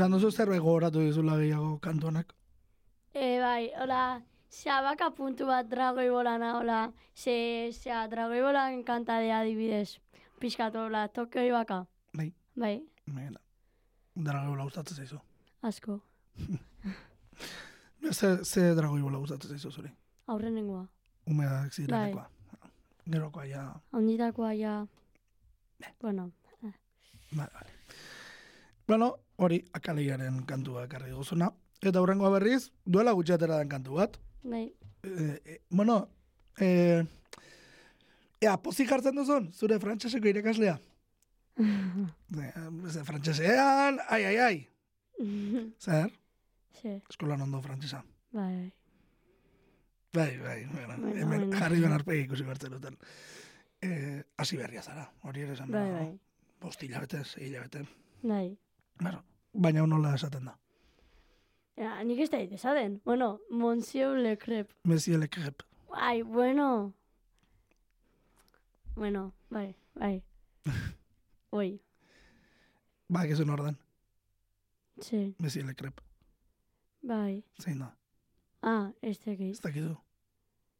[0.00, 2.30] Esan duzu zerbait gogoratu dizula gehiago kantu honek.
[3.12, 6.78] E, bai, hola, zea baka puntu bat dragoi bolana, hola,
[7.14, 7.34] ze,
[7.76, 9.98] zea, dragoi bolan kanta de adibidez.
[10.40, 11.82] Piskat, hola, tokioi baka.
[12.16, 12.30] Bai.
[12.56, 12.78] Bai,
[13.12, 13.42] Mira.
[14.16, 15.20] Dara gehiago gustatzen zaizu.
[15.62, 16.00] asko.
[18.20, 19.90] Ze, ze dragoi bola gustatzen zaizu zuri.
[20.28, 20.86] Aurrenengoa.
[21.26, 22.24] Umeak zirenekoa.
[23.04, 23.66] Gerokoa ja.
[23.92, 24.86] Onditakoa ja...
[26.00, 26.30] Bueno,
[26.62, 27.70] Vale, vale.
[28.90, 31.50] Bueno, hori akaleiaren kantua ekarri gozuna.
[31.80, 34.18] Eta hurrengoa berriz, duela gutxi atera den kantu bat.
[34.42, 34.66] bai,
[35.02, 35.94] E, e, bueno,
[36.60, 37.02] e,
[38.44, 40.78] ea, pozik hartzen duzun, zure frantseseko irakaslea.
[42.30, 42.50] E,
[42.92, 44.58] ze frantsesean, ai, ai, ai.
[45.84, 46.12] Zer?
[46.80, 48.04] ze, Eskolan ondo frantsesa.
[48.32, 48.72] bai,
[50.12, 51.56] Bai, bai, bueno, Bueno, hemen bueno.
[51.58, 52.96] jarri ben arpegi ikusi bertzen duten.
[53.80, 56.20] E, hasi berria zara, hori ere esan bai, bai.
[56.60, 57.84] Bost hilabete, sei hilabete.
[58.22, 58.58] bai.
[59.00, 59.22] Bueno,
[59.52, 60.56] baina nola esaten da.
[61.80, 63.00] Ja, nik ez da esaten.
[63.04, 64.72] Bueno, Monsieur Le Crep.
[64.84, 65.62] Monsieur Le Crep.
[65.92, 66.92] Ai, bueno.
[68.94, 70.22] Bueno, bai, bai.
[71.50, 71.80] Oi,
[73.10, 73.76] Ba, gizun orden,
[75.00, 76.00] sí, Monsieur Le Crep.
[77.02, 77.42] bai.
[77.58, 77.96] Zein da,
[78.62, 79.54] Ah, ez tekit.
[79.56, 79.96] ez dakizu.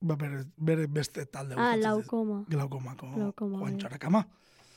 [0.00, 1.96] Ba, bere, bere beste talde Ah, gustatzen zaiz.
[2.04, 2.44] laukoma.
[2.48, 3.78] Glaukomako Glaukoma, Juan bai.
[3.80, 4.20] Txarakama.
[4.22, 4.30] Bai,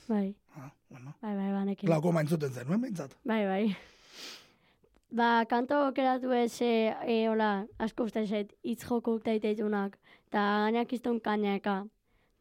[0.09, 1.15] Ah, bueno.
[1.21, 1.87] bai, bai, banekin.
[1.87, 3.15] Glaukoma entzuten zen, nuen behintzat.
[3.25, 3.75] Bai, bai.
[5.13, 9.97] Ba, kanto okeratu ez, e, e, hola, asko uste zait, hitz joko daiteitunak,
[10.27, 11.83] eta gainak iztun kainaka,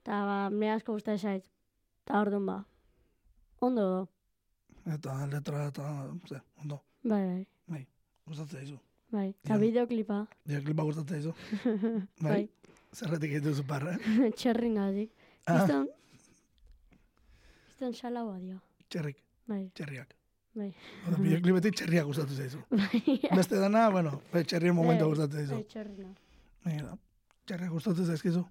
[0.01, 1.45] eta ba, me asko uste zait,
[2.05, 2.59] eta orduan ba.
[3.61, 4.09] Ondo do,
[4.93, 5.85] Eta letra eta,
[6.27, 7.87] ze, ondo, bai, bai,
[8.27, 8.79] gustatzen zaizu.
[9.13, 11.35] bai, eta bideoklipa, Bideoklipa gustatzen zaizu.
[12.25, 12.33] Bai.
[12.33, 12.49] bai,
[12.93, 13.95] Zerretik egiten zu parra.
[14.37, 15.13] txerringatik.
[15.47, 15.61] Ah.
[15.61, 15.87] Izton,
[17.83, 18.59] izton xalaua dio,
[18.89, 19.17] Txerrik,
[19.49, 20.13] bai, txerriak.
[20.55, 20.69] bai,
[21.09, 22.61] Oda, bideoklipetik txerriak gustatu zaizu.
[22.71, 23.01] bai,
[23.35, 25.55] Beste dana, bueno, bai, txerrien momentu Bai, gustatzen zaizu.
[25.59, 26.13] bai, txerrina,
[26.65, 26.97] Mira,
[27.47, 28.45] txerriak gustatzen zaizkizu.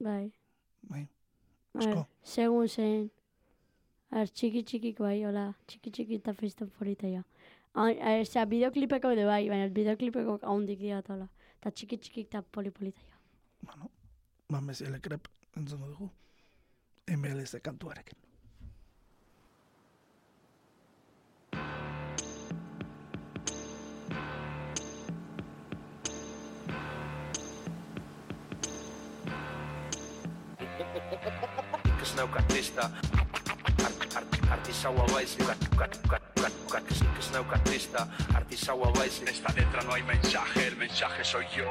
[0.00, 0.30] bai.
[0.88, 1.02] Bai,
[1.74, 2.06] asko.
[2.24, 3.10] segun zein.
[4.10, 7.22] A ver, txiki txikik bai, hola, txiki txiki eta feistan forita ja.
[7.76, 11.28] Osea, bideoklipeko de bai, baina bideoklipeko haundik dira eta hola.
[11.58, 13.18] Eta txiki txikik eta poli polita ja.
[13.66, 13.90] Bueno,
[15.02, 16.08] Crep entzungo dugu.
[17.18, 18.27] MLS kantuarekin.
[35.78, 40.76] Kat, kat Ik is nou katista Artisau baiz En esta letra no hay mensaje El
[40.76, 41.70] mensaje soy yo.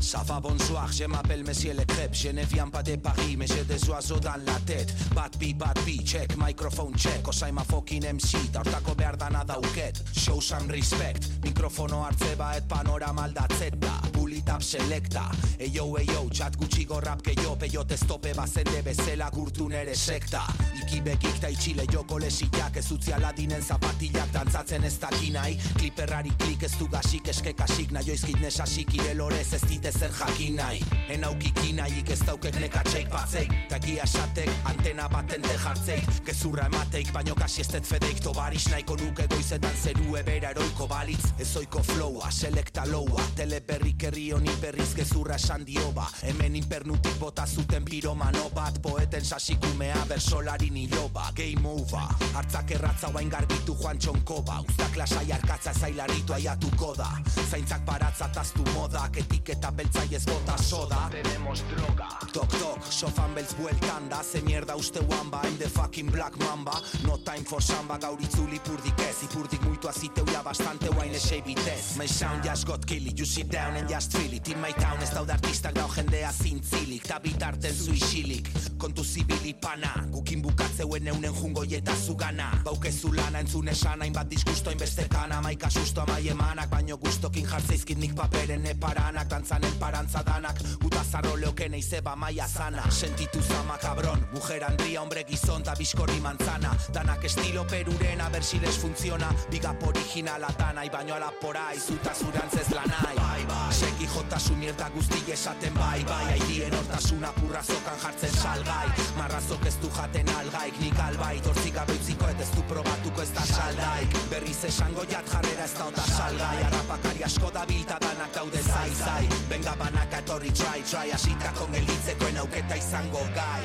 [0.00, 2.14] Ça va bonsoir, je m'appelle Monsieur Le Crêpe.
[2.14, 4.94] Je ne viens pas de Paris, mais j'ai des oiseaux dans la tête.
[5.14, 7.26] Bad B, bad B, check, microphone check.
[7.26, 13.24] Osaima fucking MC, ta hortako behar dana dauket Show some respect, mikrofono hartze baet panorama
[13.24, 14.15] aldatzeta
[14.46, 15.24] Bulitap selecta,
[15.58, 20.44] eyo, eyo, txat gutxi rap gehiago Peiot ez tope bazende bezela gurtu nere sekta.
[20.76, 26.62] Iki bekik ta itxile joko lesiak Ez utzi aladinen zapatilak dantzatzen ez dakinai Kliperrari klik
[26.62, 30.80] ez du gasik eskekasik Naioizkit nesasik irelorez ez dite zer jakin nahi.
[31.08, 37.34] En aukiki nahik ez daukek nekatxeik batzeik Takia esatek antena batente jartzeik Gezurra emateik baino
[37.34, 38.22] kasi ez fedeik.
[38.22, 41.32] Tobaris nahiko nuke goizetan zeru ebera eroiko balitz.
[41.40, 46.06] Ez oiko flowa, selekta loua Teleberrik herri honi berriz gezurra esan dio ba.
[46.22, 48.80] Hemen inpernutik bota zuten piromano bat.
[48.82, 54.60] Poeten sasikumea bersolari niloba Game over, hartzak erratza guain garbitu joan txonko ba.
[54.68, 57.08] Uztak lasai arkatza zailaritu aiatuko da.
[57.50, 59.16] Zaintzak baratza taztu modak.
[59.24, 61.08] Etiketa beltzai ez bota soda.
[61.12, 62.08] Tenemos droga.
[62.32, 64.22] Tok tok, sofan beltz bueltan da.
[64.22, 66.80] Ze mierda uste ba, I'm the fucking black mamba.
[67.04, 69.22] No time for samba, gaur itzuli ipurdik ez.
[69.22, 73.24] Ipurdik muitu aziteu ja bastante guain esei bitez My sound just got kill it, you
[73.24, 77.02] sit down and just feel it In my town ez daude artistak dau jendea zintzilik
[77.06, 78.48] Ta bitarten zu isilik,
[78.78, 82.50] kontu zibili pana Gukin bukatzeuen eunen jungo eta zugana.
[82.64, 85.40] Baukezu lana entzun esan hainbat disgusto hainbeste kana.
[85.42, 89.28] Maika susto amai emanak, baino gustokin jartzeizkit nik paperen eparanak.
[89.28, 95.24] Dantzanen parantza danak, guta zarro leoken eizeba maia zana Sentitu zama cabron, mujer handria, hombre
[95.24, 96.76] gizon da bizkorri manzana.
[96.92, 99.34] Danak estilo perurena, a ver si les funciona.
[99.50, 105.32] Bigap originala tanai, baino alapora izuta zurantzez lanai Bai, bai, seki jota su mierda guzti
[105.32, 106.32] esaten bai, bai.
[106.32, 108.88] Aidien hortasuna purra zokan jartzen salgai.
[109.18, 113.32] Marrazok ez du jaten algaik, nik albai Tortzik gabe utziko et ez du probatuko ez
[113.36, 114.16] da saldaik.
[114.30, 116.56] Berriz esango jat jarrera ez da ota salgai.
[116.70, 119.28] Arrapakari asko da bilta danak daude zai, zai.
[119.52, 121.12] Benga banaka etorri try, try.
[121.12, 123.64] Asitako gelitzekoen auketa izango gai.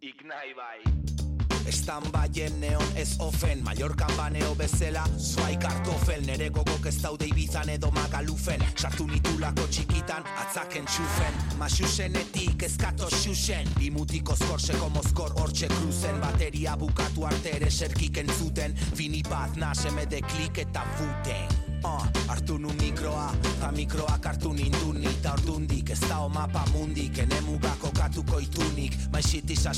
[0.00, 0.91] Ik nahi bai
[1.82, 7.68] Ez Stand-byen neon ez ofen Mallorcan baneo bezela Zwei kartofel Nere gogok ez daude ibizan
[7.74, 11.40] edo magalufen Sartu nitulako txikitan atzaken txufen.
[11.58, 18.78] Masusenetik ezkato xusen Bimutiko skorseko mozkor hortxe kruzen Bateria bukatu arte ere serkik entzuten.
[18.94, 21.71] Fini bat naseme de klik eta futen
[22.28, 27.90] Hartu nu mikroa, ta mikroak hartu ninduni Ta ordundik, ez da mapa mundik Ene mugako
[27.90, 29.72] katuko itunik My shit is a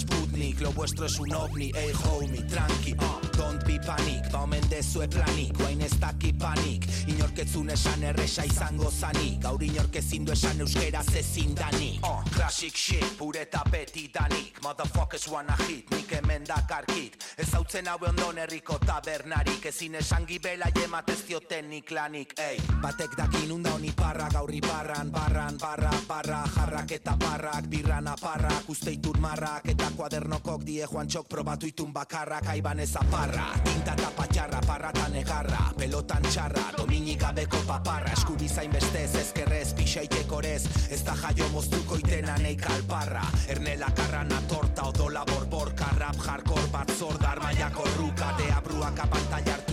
[0.61, 5.09] lo vuestro es un ovni Ey homie, tranqui, uh, don't be panic Ba omen dezue
[5.09, 11.09] planik, guain ez daki panik Inorketzun esan erresa izango zanik Gaur inorkezin du esan euskeraz
[11.17, 12.03] ezin danik.
[12.03, 18.09] Uh, Classic shit, pure tapeti danik Motherfuckers wanna hit, nik hemen dakarkit Ez hautzen haue
[18.09, 23.93] ondon herriko tabernarik Ezin esan gibela jematez dioten nik lanik Ey, batek dakin unda honi
[23.97, 29.91] parra gaur iparran Barran, barra, barra, jarrak eta barrak Birran aparrak, uste itun marrak Eta
[29.97, 35.73] kuadernokok die joan txok probatu itun bakarrak Aiban ez aparra, tinta eta patxarra Parratan negarra,
[35.79, 42.57] pelotan txarra Dominik gabeko paparra, eskubizain bestez Ezkerrez, pixaitekorez Ez da jaio moztuko itena nei
[42.57, 43.25] kalparra.
[43.49, 48.35] Ernela karrana torta, odola borborka Rap hardcore bat zordar, maiako ruka.
[48.39, 49.64] Deabruak apantaiartuit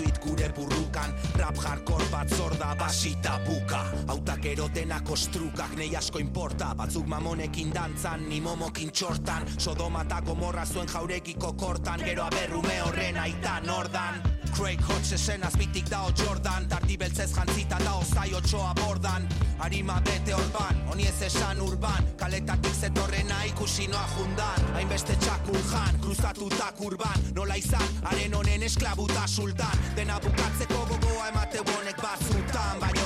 [0.42, 3.86] gure burrukan Rap hardcore bat zorda basita buka.
[4.10, 9.46] Autak erotena kostrukak nei asko importa Batzuk mamonekin dantzan, ni momokin txortan.
[9.58, 12.02] Sodoma eta gomorra zuen jaurekiko kortan.
[12.06, 18.34] Gero aberrume horren aitan ordan Craig Hodgesen azbitik dao Jordan Tarti beltzez jantzita dao zai
[18.34, 19.28] otxoa bordan
[19.62, 26.00] Arima bete orban, honi ez esan urban Kaletatik zetorrena ikusi noa jundan Hainbeste txakur jan,
[26.02, 33.01] kruzatutak urban Nola izan, haren honen esklabuta sultan Dena bukatzeko gogoa emate bonek batzutan Baino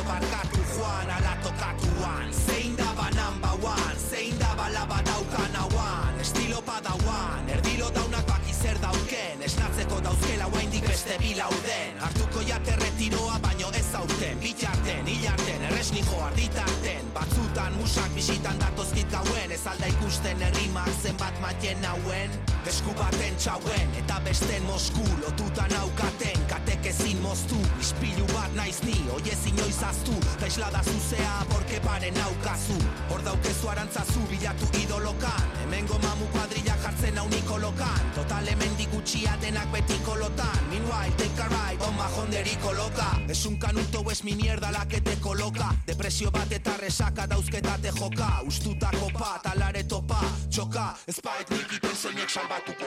[11.06, 17.12] beste bilauden Hartuko jate retiroa baino ez aurten Bitarten, hilarten, erresni jo arditarten.
[17.14, 18.58] Batzutan musak bisitan
[18.96, 22.30] datozkit gauen Ez alda ikusten errimak zenbat maten hauen?
[22.66, 27.58] Esku baten txauen eta besten Mosku Lotuta naukaten katek ezin moztu.
[27.80, 32.78] Ispilu bat naiz ni, oiez inoiz aztu Ta islada zuzea borke paren naukazu.
[33.10, 35.52] Hor daukezu arantzazu bilatu idolokan.
[35.62, 38.00] Hemengo mamu kuadrilla jartzen hau nikolokan.
[38.16, 40.60] Total hemen gutxia denak beti kolotan.
[40.70, 45.02] Meanwhile, take a ride, on majonderiko loka Es un canuto es mi mierda la que
[45.02, 45.76] te coloca.
[45.86, 48.42] Depresio bat eta resaka dauzketa te joka
[48.86, 50.20] Ustutako pa, talare topa,
[50.50, 52.86] txoka Ez bait nik iten zeinek salbatuko.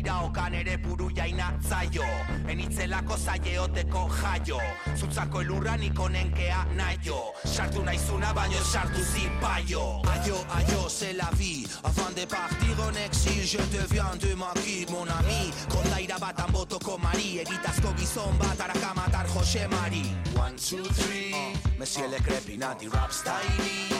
[0.00, 2.06] Iraokan ere buru jaina zaio
[2.48, 4.60] Enitzelako zaieoteko jaio.
[4.96, 10.00] Zutzako elurra nik onenkea naio Sartu naizuna baino sartu zipaio.
[10.14, 14.86] Aio, aio, c'est la vie Avant de partir en exil Je deviens de ma vie,
[14.90, 15.52] mon ami.
[15.68, 20.04] Kondaira batan botoko mari Egitazko gizon bat arakamatar Jose Mari.
[20.36, 21.34] One, two, three
[21.78, 23.92] Monsieur le crepinati rap style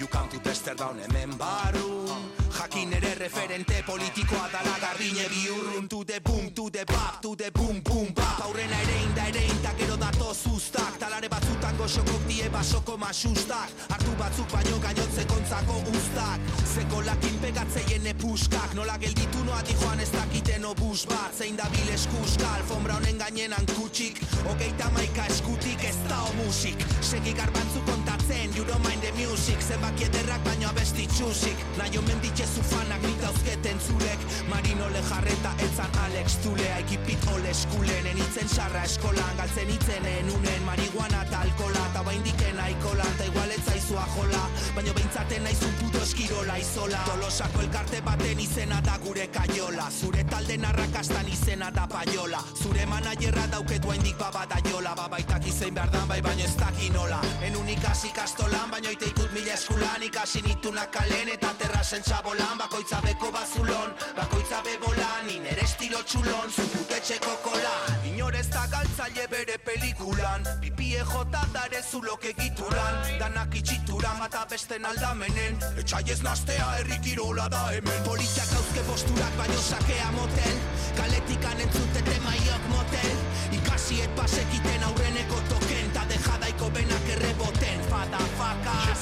[0.00, 6.20] You come to Amsterdam hemen barrun Jakin ere referente politikoa dala gardine biurrun To the
[6.22, 9.59] boom, to the bap, to the boom, boom, bap Aurrena ere inda ere
[10.00, 16.40] dato zuztak Talare batzutan goxokok die basoko masustak Artu batzuk baino gainotze kontzako ustak.
[16.74, 18.74] Zeko lakin pegatzeien epuskak.
[18.78, 21.34] Nola gelditu noa di joan ez dakiten obus bat.
[21.36, 26.84] Zein da bil eskuska, alfombra honen gainenan kutsik Hogeita maika eskutik ez da o musik
[27.00, 29.60] Segi garbantzu kontatzen, you don't mind the music.
[29.60, 31.64] Zenbaki ederrak baino abesti txusik.
[31.78, 38.10] Nahi omen ditxezu fanak nik dauzketen zulek Marino lejarreta etzan Alex Tulea Ekipit ole eskulen,
[38.14, 39.36] enitzen sarra eskolan.
[39.40, 43.50] Galtzen itzenen unen marihuana eta alkola Ta baindiken aikola, ta igual
[43.90, 46.98] zaizua jola Baina beintzaten naizun puto eskirola izola.
[47.06, 49.88] Tolosako elkarte baten izena da gure kaiola.
[49.90, 52.42] Zure talden arrakastan izena da paiola.
[52.62, 56.90] Zure manajerra dauket haindik baba da jola Babaitak izein behar dan bai baino ez daki
[56.90, 57.20] nola.
[57.42, 60.02] En ikasi kastolan baino ite ikut mila eskulan.
[60.02, 67.36] Ikasi nitunak kalen eta terrasen txabolan Bakoitza beko bazulon, bakoitza bebolan Inere estilo txulon, zuputetxeko
[67.42, 68.06] kolan.
[68.06, 70.46] Inorez da galtzaile bere pelikulan.
[70.60, 77.48] Pipie jota dare zulok egituran Danak itxituran mata besten aldamenen Etxai ez nastea herri kirola
[77.50, 80.56] da hemen Politiak hauzke posturak baino sakea motel
[80.96, 83.16] Kaletikan entzutete maiok motel
[83.52, 89.00] Ikasiet pasekiten aurreneko token Ta dejadaiko benak erreboten Fada fakas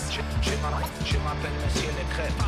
[1.05, 2.43] Je m'appelle Monsieur le Crêpe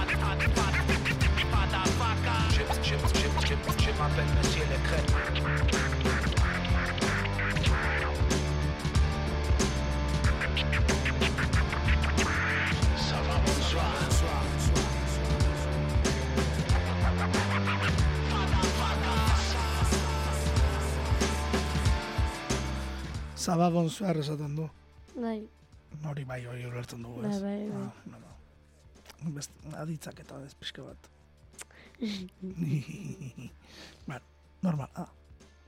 [1.51, 2.55] Fada fakas
[2.85, 5.80] Je m'appelle Monsieur
[23.41, 24.69] Zababon zuhar esaten du.
[25.17, 25.41] Bai,
[26.07, 27.41] Hori bai, hori ulertzen dugu, bai, ez?
[27.43, 27.83] bai, bai.
[27.83, 29.33] Ah, no, no.
[29.35, 31.09] Best, aditzak eta ez pixka bat.
[34.09, 34.21] Ba,
[34.63, 35.09] normal, ah,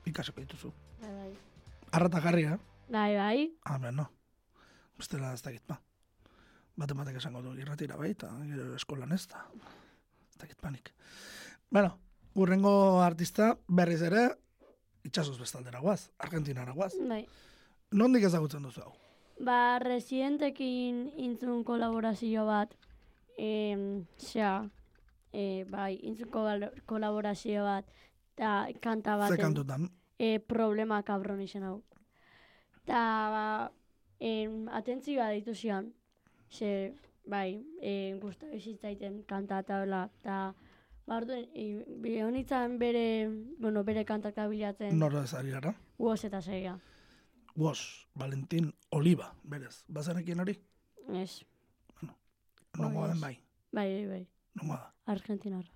[0.09, 0.71] ikasiko dituzu.
[1.01, 1.31] Bai, bai.
[1.97, 2.57] Arrata jarri, eh?
[2.93, 3.41] Bai, bai.
[3.65, 4.07] Ah, ben, no.
[4.97, 5.79] Bestela ez dakit, ba.
[6.79, 9.43] Bate batek esango du irratira bai, eta gero eskolan ez da.
[10.31, 10.93] Ez dakit panik.
[11.69, 11.97] Bueno,
[12.33, 14.29] urrengo artista berriz ere,
[15.05, 16.93] itxasoz bestaldera guaz, Argentinara guaz.
[17.09, 17.25] Bai.
[17.93, 18.93] Nondik ezagutzen duzu hau?
[19.43, 22.73] Ba, residentekin intzun kolaborazio bat,
[23.37, 24.69] em, xea,
[25.33, 27.85] e, bai, intzun kol- kolaborazio bat,
[28.35, 29.89] eta kanta Ze baten, kantutan?
[30.19, 31.81] e, problema kabron izen hau.
[32.85, 33.01] Ta,
[33.33, 33.71] ba,
[34.19, 35.93] em, atentzioa ditu zion,
[36.49, 36.93] ze,
[37.25, 40.53] bai, e, gusta bizitzaiten kanta eta hola, eta,
[41.07, 41.83] ba, orduen, e,
[42.79, 43.29] bere,
[43.59, 45.73] bueno, bere kantak da bilatzen, Nora ez ari gara?
[45.97, 46.79] uoz eta zeia,
[47.55, 49.83] Wos, Valentin Oliva, berez.
[49.87, 50.55] Bazarekin hori?
[51.13, 51.43] ez,
[52.77, 53.21] Nongoa den ez.
[53.21, 53.37] bai.
[53.71, 54.27] bai, bai, bai.
[54.55, 54.93] Nongoa da.
[55.05, 55.69] Argentinarra.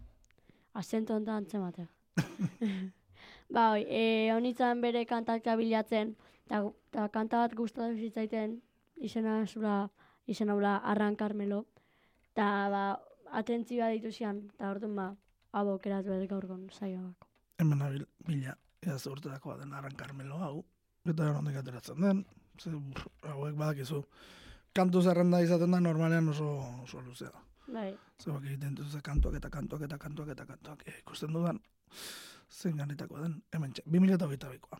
[0.73, 1.87] Azento honetan antzematea.
[3.53, 6.15] ba, hoi, e, honitzen bere kantak da bilatzen,
[6.47, 8.61] eta kanta bat gustatu zitzaiten
[8.97, 9.89] izena zula,
[10.25, 11.65] izena hula Arran Carmelo,
[12.31, 12.83] eta ba,
[13.41, 15.07] atentzioa dituzian, eta orduan ba,
[15.51, 17.27] hau aukeratu edo gaurgon saioak.
[17.59, 20.65] Hemen nabil, mila, ez urtetakoa den Aran Carmelo hau.
[21.07, 22.25] Eta hondik ateratzen den.
[22.59, 22.71] Ze,
[23.31, 24.03] hauek badakizu.
[24.75, 26.49] Kantu zerrenda izaten da normalean oso,
[26.83, 27.31] oso luzea.
[27.67, 27.91] Bai,
[28.21, 30.83] Zebak egiten dituzte kantuak eta kantuak eta kantuak eta kantuak.
[30.87, 31.59] E, ikusten dudan,
[32.49, 34.79] zein ganetakoa den, hemen txe, 2008 bikoa.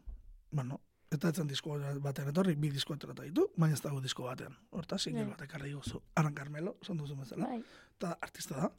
[0.55, 0.79] Bueno,
[1.11, 4.55] eta etzen disko batean etorri, bi disko aterata ditu, baina ez dago disko batean.
[4.71, 5.35] Horta, single Bai.
[5.35, 6.01] bat ekarri guzu.
[6.15, 7.53] Aran Carmelo, son duzu bezala.
[7.97, 8.71] Eta artista da.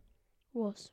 [0.55, 0.93] uoz.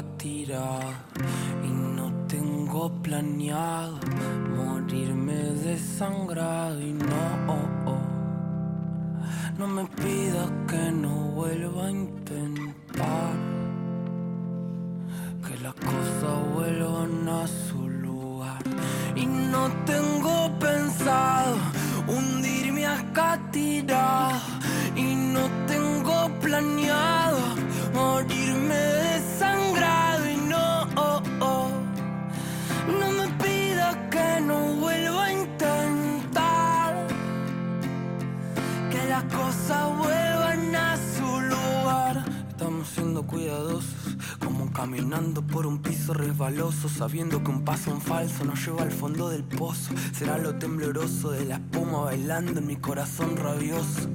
[0.00, 3.98] Y no tengo planeado
[4.56, 6.80] morirme desangrado.
[6.80, 7.06] Y no,
[7.48, 7.98] oh, oh,
[9.58, 13.34] no me pidas que no vuelva a intentar.
[15.44, 18.62] Que las cosas vuelvan a su lugar.
[19.16, 21.56] Y no tengo pensado
[22.06, 24.38] hundirme acá tirado.
[24.94, 27.40] Y no tengo planeado
[27.92, 29.07] morirme
[39.74, 42.24] vuelvan a su lugar.
[42.48, 48.44] Estamos siendo cuidadosos, como caminando por un piso resbaloso, sabiendo que un paso en falso
[48.44, 49.92] nos lleva al fondo del pozo.
[50.12, 54.08] Será lo tembloroso de la espuma bailando en mi corazón rabioso.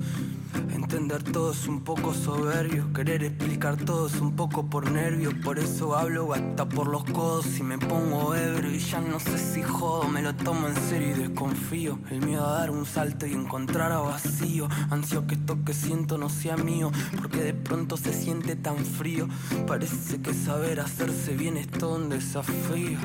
[0.74, 5.58] Entender todo es un poco soberbio, querer explicar todo es un poco por nervio, por
[5.58, 9.64] eso hablo hasta por los codos y me pongo ebrio y ya no sé si
[9.64, 12.00] jodo, me lo tomo en serio y desconfío.
[12.12, 16.18] El miedo a dar un salto y encontrar a vacío, ansio que esto que siento
[16.18, 19.28] no sea mío, porque de pronto se siente tan frío.
[19.68, 23.00] Parece que saber hacerse bien es todo un desafío.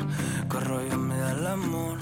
[0.51, 1.99] Que rabia me da el amor,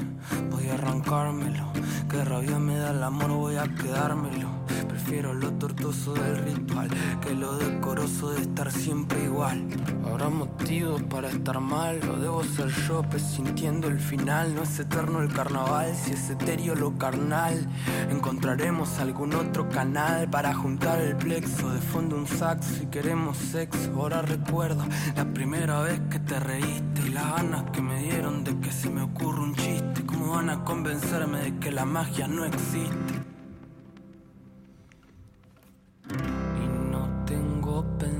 [0.50, 1.72] voy a arrancármelo.
[2.08, 4.48] Que rabia me da el amor, voy a quedármelo.
[4.88, 6.88] Prefiero lo tortuoso del ritual
[7.20, 9.66] que lo decoroso de estar siempre igual.
[10.04, 14.54] Habrá motivos para estar mal, o debo ser yo presintiendo el final.
[14.54, 17.66] No es eterno el carnaval, si es etéreo lo carnal.
[18.10, 21.70] Encontraremos algún otro canal para juntar el plexo.
[21.70, 23.92] De fondo un sax si queremos sexo.
[23.96, 24.84] Ahora recuerdo
[25.14, 28.90] la primera vez que te reíste y las ganas que me dieron de que se
[28.90, 30.06] me ocurra un chiste.
[30.06, 33.25] ¿Cómo van a convencerme de que la magia no existe?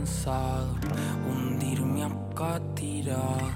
[0.07, 0.69] Pensado
[1.29, 3.51] hundirme acá tirado.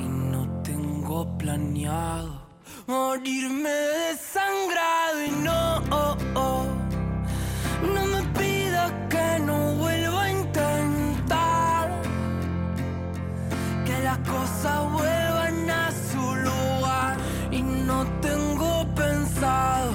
[0.00, 2.40] Y no tengo planeado
[2.86, 5.24] morirme desangrado.
[5.26, 6.66] Y no, oh, oh,
[7.94, 12.02] no me pidas que no vuelva a intentar.
[13.84, 17.16] Que las cosas vuelvan a su lugar.
[17.50, 19.92] Y no tengo pensado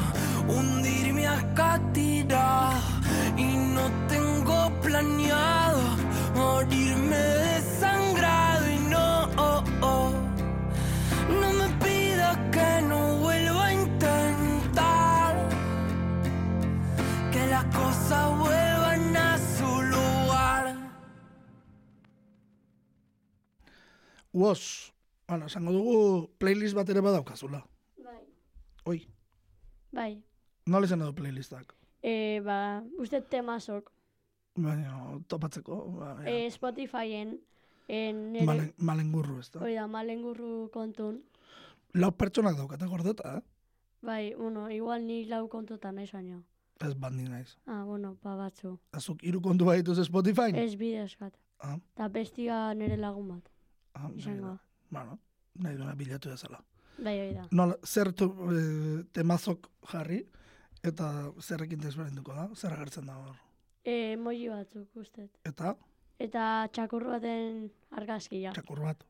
[0.47, 2.77] hundirme acá tirado.
[3.37, 5.68] Y no tengo planeado
[6.59, 8.69] morirme desangrado.
[8.69, 10.11] Y no, oh, oh,
[11.41, 15.49] no me pidas que no vuelva a intentar.
[17.31, 20.75] Que las cosas vuelvan a su lugar.
[24.33, 24.93] Uoz,
[25.27, 27.63] bueno, esango dugu playlist bat ere badaukazula.
[28.03, 28.23] Bai.
[28.85, 28.99] Oi,
[29.91, 30.23] Bai.
[30.65, 31.73] nola izan edo playlistak?
[32.03, 33.91] E, ba, uste temazok.
[34.63, 36.15] Baina, topatzeko, ba.
[36.25, 37.37] E, Spotifyen,
[37.87, 39.59] en nere, Malen, malengurru, ez da.
[39.63, 41.21] hori da, malengurru kontun.
[41.95, 43.41] Lau pertsonak daukate gordeta, eh?
[44.01, 46.43] Bai, bueno, igual ni lau kontutan naiz baino.
[46.79, 47.57] Ez bandi naiz.
[47.67, 48.77] Ah, bueno, ba batzu.
[48.95, 50.53] Azuk hiru kontu baituz Spotify?
[50.55, 51.33] Ez bidezkat.
[51.59, 53.49] Ah, Ta bestia nere lagun bat.
[53.95, 54.57] ah, Izango.
[54.89, 55.17] Bueno,
[55.55, 56.61] nahi duena bilatu dezala.
[56.97, 57.47] Bai, hori da.
[57.51, 60.21] Nola, zer tu, e, temazok jarri,
[60.83, 62.47] eta zerrekin desberdinduko da?
[62.55, 63.35] Zer agertzen da hor?
[63.85, 65.31] E, emoji batzuk, ustet.
[65.47, 65.75] Eta,
[66.19, 68.51] Eta txakurru baten argazkia.
[68.53, 69.03] txakur bat,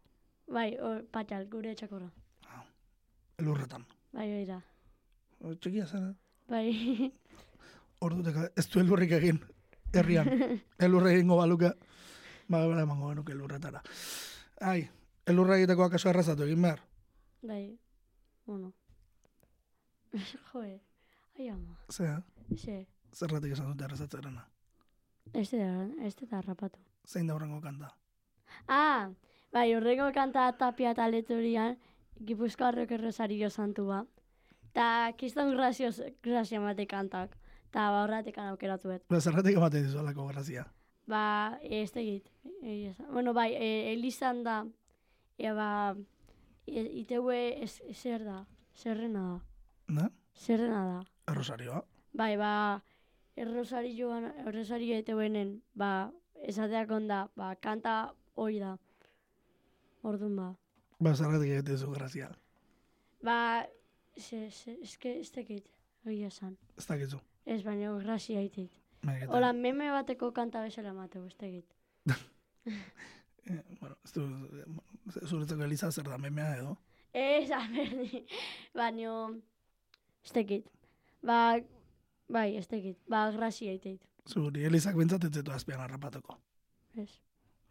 [0.49, 2.09] Bai, o, patxal, gure txakurra.
[3.39, 3.86] elurretan.
[4.13, 4.59] Bai, hori da.
[5.41, 6.15] O, Txikia zen, eh?
[6.49, 7.11] Bai,
[8.05, 9.39] Orduteka, ez du elurrik egin,
[9.93, 10.28] herrian.
[10.86, 11.72] Elurre egingo baluke,
[12.47, 13.82] ba, bera emango genuke elurretara.
[14.61, 14.88] Ai,
[15.26, 16.82] elurra egiteko akaso errazatu egin behar.
[17.41, 17.78] bai.
[18.45, 18.74] Bueno.
[20.51, 20.80] Joe,
[21.38, 21.78] ai ama.
[21.91, 22.22] Zea,
[22.57, 24.47] Ze, zerratik esan dute errazatzerena.
[25.34, 26.80] Ez da, ez da harrapatu.
[27.08, 27.94] Zein da horrengo kanta.
[28.68, 29.10] Ah,
[29.54, 31.78] bai, horrengo kanta tapia taleturian,
[32.20, 34.06] Gipuzkoarrok errosario santua.
[34.76, 37.38] Ta, kiston grazioz, grazia mate kantak.
[37.72, 39.06] Ta, ba, horretik aukeratu bet.
[39.10, 40.66] Ba, zerratik ematen dizu alako grazia.
[41.08, 42.28] Ba, ez tegit.
[42.62, 43.08] esan.
[43.14, 44.66] Bueno, bai, e, Elizan da,
[45.38, 45.96] ea ba,
[46.68, 49.40] e, iteue ez, zer da, zerrena da,
[49.88, 50.10] Ne?
[50.36, 51.00] zerrena da.
[51.32, 51.84] Errosarioa.
[52.14, 52.84] Bai, ba,
[53.42, 56.12] errosarioan, errosario eteuenen, ba,
[56.48, 58.76] esateak onda, ba, kanta hoi da.
[60.04, 60.50] Orduan ba.
[61.00, 62.30] Ba, zerratik egiten dizu grazia.
[63.24, 63.66] Ba,
[64.18, 65.68] ze, ze, eske, ez tekit,
[66.06, 66.56] egia esan.
[66.78, 67.20] Ez dakizu.
[67.46, 68.72] Ez, baina grazia aitit.
[69.04, 71.76] Eta- Hola, meme bateko kanta bezala mateu, ez tekit.
[73.50, 74.24] Eh, bueno, ez du,
[75.26, 76.76] zuretzako Eliza zer da memea edo.
[77.18, 78.20] Ez, a berdi.
[78.78, 79.14] Baina,
[80.22, 80.68] ez tekit.
[81.26, 81.56] Ba,
[82.30, 82.98] bai, ez tekit.
[83.10, 84.06] Ba, grazia aitit.
[84.30, 86.38] Zuri Elizak bintzat ez zetu azpian harrapatuko.
[86.96, 87.10] Ez.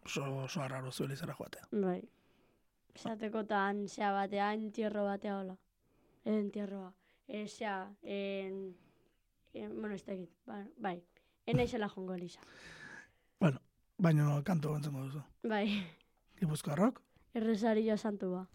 [0.04, 1.68] Oso, oso arraro zu Elizara joatea.
[1.72, 2.00] Bai.
[2.94, 5.56] Esateko tan, zea batea, entierro batea hola.
[6.24, 6.92] Entierroa.
[7.46, 8.76] Zea, en,
[9.52, 10.30] en, bueno, ez tekit.
[10.46, 11.02] Ba, bai.
[11.46, 12.40] Ena izela jongo Elisa.
[13.40, 13.60] Bueno,
[13.98, 15.22] baino kantu entzengo duzu.
[15.42, 15.68] Bai.
[16.40, 17.02] Gipuzkoarrok?
[17.34, 18.48] Erresario santua.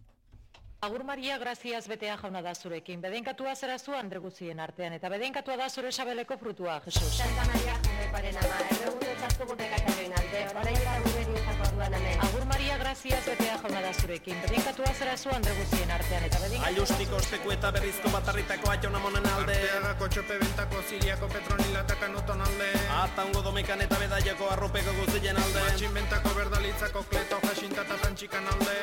[0.83, 2.99] Agur Maria graziaz betea jauna da zurekin.
[2.99, 7.13] Bedenkatua zera zu andre guztien artean, eta bedenkatua da zure sabeleko frutua, Jesus.
[7.21, 12.25] Santa Maria Joseparen ama, erregundo txartu gutekataren alde, orain eta gure nintzako orduan hemen.
[12.27, 14.41] Agur Maria graziaz betea jauna da zurekin.
[14.43, 16.73] Bedenkatua zera zu andre guztien artean, eta bedenkatua...
[16.73, 22.69] Aiustiko osteko eta berrizko batarritako aiona monen alde Arteagako txope bentako ziriako petronilata kanuton alde
[22.97, 28.77] Ata ungo domekan eta bedaiako arropeko guztien alde Matxin bentako berdalitzako kleto jasintata tantxikan alde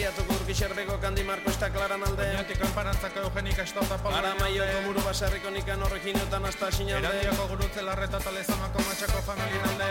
[0.00, 2.24] Berriatuko urkixerdeko kandi marko esta klaran alde.
[2.32, 7.04] Oñotik kanparantzako eugenik estauta polvo Ara maioko muru basarriko nikan horrekinotan hasta sinalde.
[7.04, 9.90] Erandioko gurutze larreta talezamako matxako familin alde.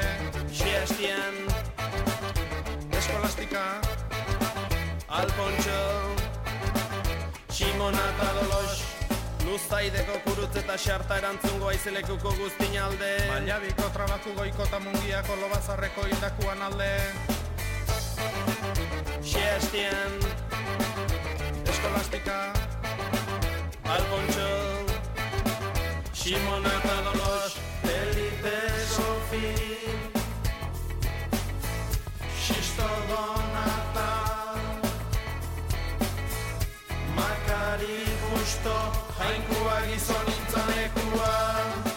[0.49, 1.37] Xiestian
[2.97, 3.63] Eskolastika.
[5.21, 5.79] Alpontxo
[7.53, 8.81] Simona eta Dolos
[9.45, 13.13] Luztaideko kurutze eta xarta erantzungo aizelekuko guztin alde.
[13.29, 16.95] Maiabiko trabaku goiko eta mungiako lobazarreko hildakuan alde
[19.69, 20.13] Xiestian
[21.69, 22.53] Eskolastika
[23.85, 24.49] Alpontxo
[26.13, 27.53] Simona eta Dolos
[27.83, 28.55] Felipe
[28.95, 29.53] Sofi
[32.45, 34.11] Xisto Donata
[37.15, 38.75] Makari Justo
[39.19, 41.88] Jainkua gizonintzanekua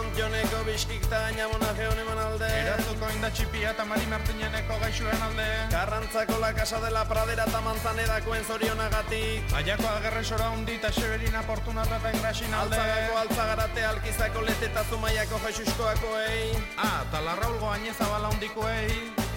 [0.00, 2.48] alamont joneko biskik eta ainamona geon eman alde.
[2.48, 5.46] Eratuko indatxipia eta Mari Martineneko gaixuen alde.
[5.70, 9.52] Karrantzako la casa de la pradera eta manzanedakoen zorionagatik.
[9.54, 12.76] Aiako agerre sora hundi eta Severina Fortunata eta Ingrasin alde.
[12.76, 16.54] Altzagako altzagarate alkizako lete eta zumaiako jesuskoakoei.
[16.76, 19.29] Ah, eta Larraulgo Añezabala hundikoei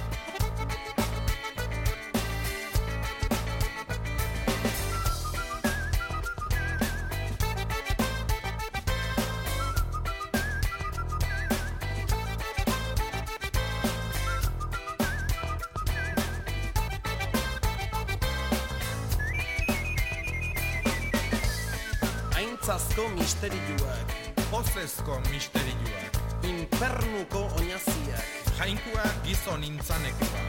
[23.44, 24.08] Misterioak
[24.52, 26.16] Pozezko misterioak
[26.48, 28.24] infernuko oinaziak.
[28.60, 30.44] Jainkua gizon intzanekoa.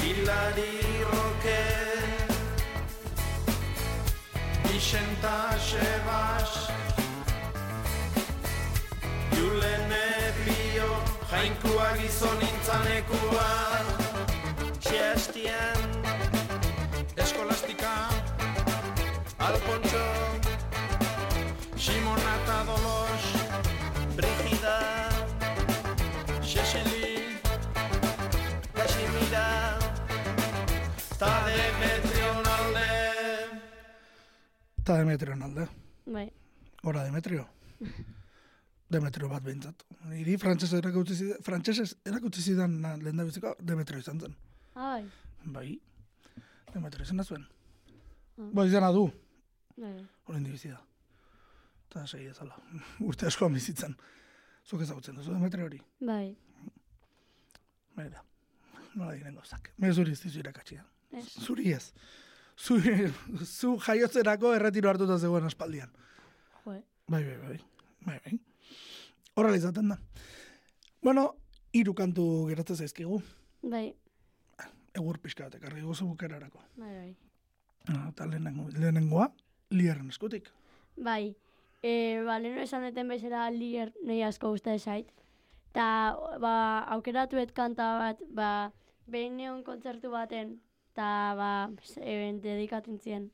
[0.00, 1.58] Hilari roke,
[4.64, 6.70] Bixenta Sebas,
[9.36, 13.50] Julen Eblio, Jainkua gizon intzanekua.
[14.80, 15.84] Txestian,
[17.16, 17.94] Eskolastika,
[19.38, 20.19] Alpontxo,
[21.80, 23.22] Simonata Dolos,
[24.16, 25.08] Brigida,
[26.44, 27.40] Xexeli,
[28.76, 29.78] Casimira,
[31.18, 32.90] ta Demetrion alde.
[34.82, 35.66] Eta Demetrion alde.
[36.06, 36.28] Bai.
[36.84, 37.46] Ora Demetrio.
[38.90, 39.84] Demetrio bat behintzat.
[40.10, 44.36] Niri frantzese erakutsi zidan, frantzesez erakutsi zidan na- lehendabiziko Demetrio izan zen.
[44.74, 45.04] Ai.
[45.44, 45.80] Bai.
[46.74, 47.46] Demetrio izan da zuen.
[48.36, 48.50] Ah.
[48.52, 49.08] Ba, izana du.
[49.76, 49.96] Bai.
[50.26, 50.76] Horren dibizia.
[51.90, 52.54] Eta segi ezala.
[53.08, 53.96] Urte askoan bizitzen.
[54.66, 55.80] Zuk ezagutzen duzu Demetrio hori.
[56.06, 56.36] Bai.
[57.96, 58.22] Baina.
[58.94, 59.72] Nola diren gauzak.
[59.82, 60.84] Me zuri ez dizu irakatxia.
[61.18, 61.26] Ez.
[61.42, 61.90] Zuri ez.
[62.60, 62.76] Zu,
[63.58, 65.90] zu jaiotzerako erretiro hartuta zegoen aspaldian.
[66.62, 66.76] Jo,
[67.10, 67.58] Bai, bai, bai.
[68.06, 68.38] Bai, bai.
[69.34, 69.96] Horrela izaten da.
[71.02, 71.24] Bueno,
[71.74, 73.18] hiru kantu geratzen zaizkigu.
[73.66, 73.88] Bai.
[74.94, 76.62] Egur pixka bat ekarri gozu bukerarako.
[76.78, 77.10] Bai, bai.
[78.12, 79.30] Eta lehenengo, lehenengoa,
[79.74, 80.52] liarren eskutik.
[81.00, 81.32] Bai,
[81.82, 85.10] e, ba, lehenu esan deten bezala lier nahi asko uste zait.
[85.72, 86.54] Ta, ba,
[86.96, 88.50] aukeratuet kanta bat, ba,
[89.06, 90.58] behin neon kontzertu baten,
[90.94, 91.50] ta, ba,
[92.00, 93.30] e, dedikatzen zien.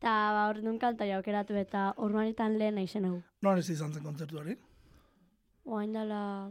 [0.00, 3.18] Ta, ba, hor duen kanta aukeratu eta ormanetan lehen nahi zen hau.
[3.42, 4.56] Non ez izan zen kontzertu hori?
[5.64, 6.50] Oain dela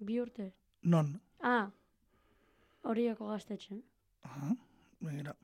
[0.00, 0.50] bi urte.
[0.82, 1.14] Non?
[1.40, 1.70] Ah,
[2.82, 3.82] horioko gaztetxen.
[4.24, 4.54] Aha,
[5.00, 5.34] begira.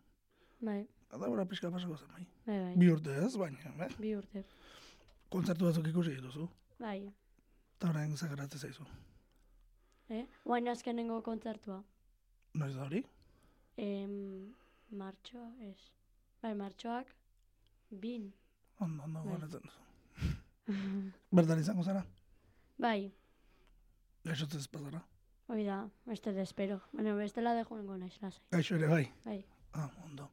[0.65, 0.83] Bai,
[1.15, 2.25] Eta gora pixka pasako zen, bai.
[2.47, 2.73] bai, bai.
[2.77, 3.89] Bi urte ez, baina, bai.
[4.01, 4.43] Bi urte.
[5.35, 6.47] Kontzertu batzuk ikusi dituzu.
[6.79, 7.01] Bai.
[7.77, 8.85] Eta orain zagaratzen zaizu.
[10.15, 10.23] Eh?
[10.47, 11.81] Oain azkenengo kontzertua.
[12.61, 13.01] Noiz da hori?
[13.81, 14.53] Em,
[14.95, 15.79] martxoa, ez.
[16.43, 17.09] Bai, martxoak,
[17.91, 18.29] bin.
[18.85, 19.33] Ondo, ondo, Bai.
[19.35, 19.81] goratzen duzu.
[21.35, 22.05] Bertan izango zara?
[22.79, 23.13] bai,
[24.25, 25.01] Gaixotzen ez pasara?
[25.49, 26.79] hoi da, beste de espero.
[26.93, 28.43] Baina bestela dejo nengo naiz, lasai.
[28.55, 29.05] Gaixo ere, bai.
[29.25, 29.45] Bai,
[29.75, 30.29] Ah, ondo.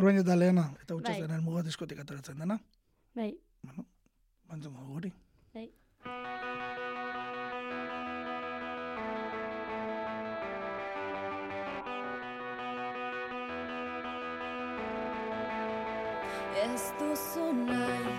[0.00, 1.20] Urbain eta lehena, eta utxe Bai.
[1.20, 2.56] zen elmuga diskotik ateratzen dena.
[3.14, 5.10] bai, Bantzungo dugu hori.
[5.54, 5.68] bai.
[16.62, 18.14] Ez duzu nahi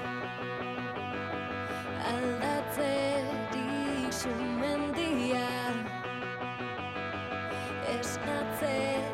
[2.12, 5.78] aldatzerik sumendian
[7.96, 9.13] Esnatzerik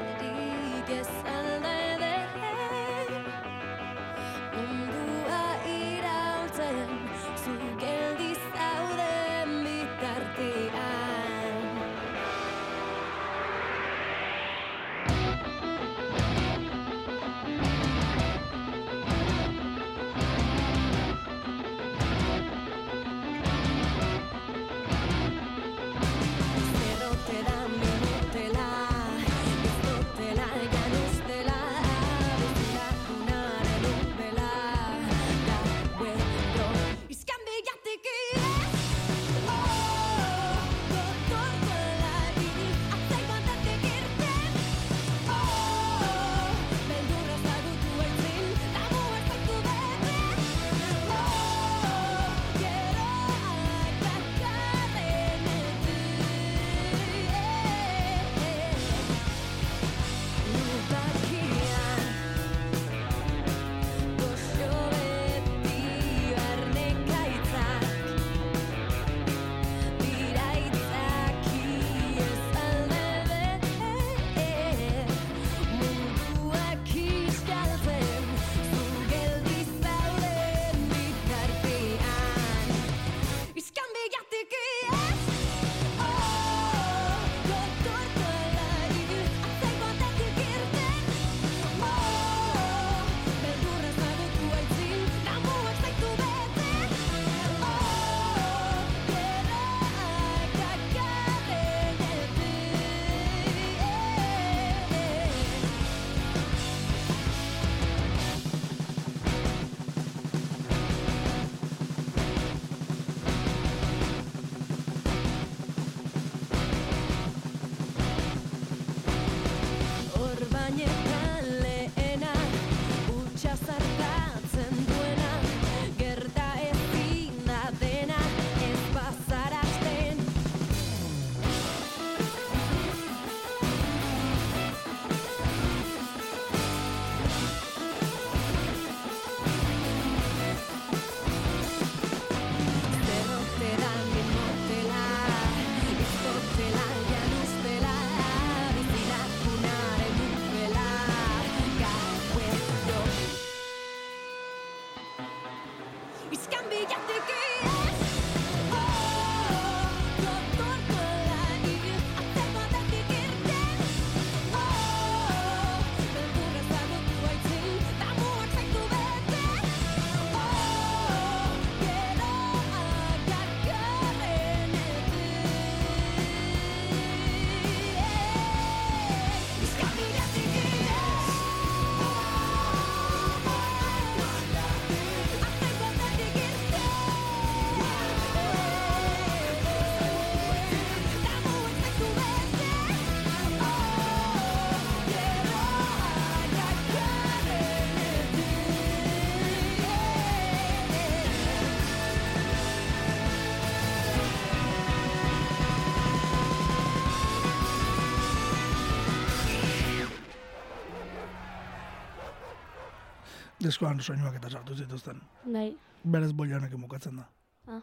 [213.70, 215.22] Diskoan soinuak eta sartu zituzten.
[215.46, 215.70] Bai.
[216.04, 217.28] Berez boianekin bukatzen da.
[217.70, 217.82] Ah,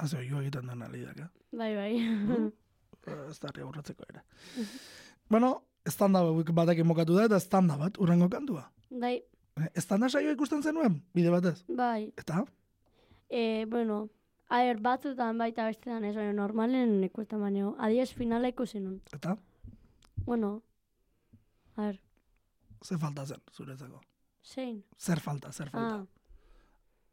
[0.00, 1.28] Haze oio egiten den alidak, eh?
[1.52, 1.92] bai, bai.
[3.06, 4.20] Eh, Ez da aurretzeko ere.
[5.30, 8.64] bueno, estanda hauek batekin mokatu da, eta estanda bat, urrengo kantua.
[8.90, 9.22] bai,
[9.56, 11.62] Eh, Estanda saioa ikusten zenuen, bide batez.
[11.68, 12.12] bai.
[12.18, 12.44] Eta?
[13.30, 14.08] E, bueno,
[14.48, 17.76] a ber, batzutan baita bestetan ez, baina normalen ikusten baino.
[17.78, 19.00] Adiez finala ikusi nun.
[19.14, 19.36] Eta?
[20.26, 20.62] Bueno,
[21.76, 22.00] a ber,
[22.84, 24.00] Ze falta zen, zuretzako.
[24.46, 24.84] Zein?
[24.98, 25.96] Zer falta, zer falta.
[26.02, 26.06] Ah,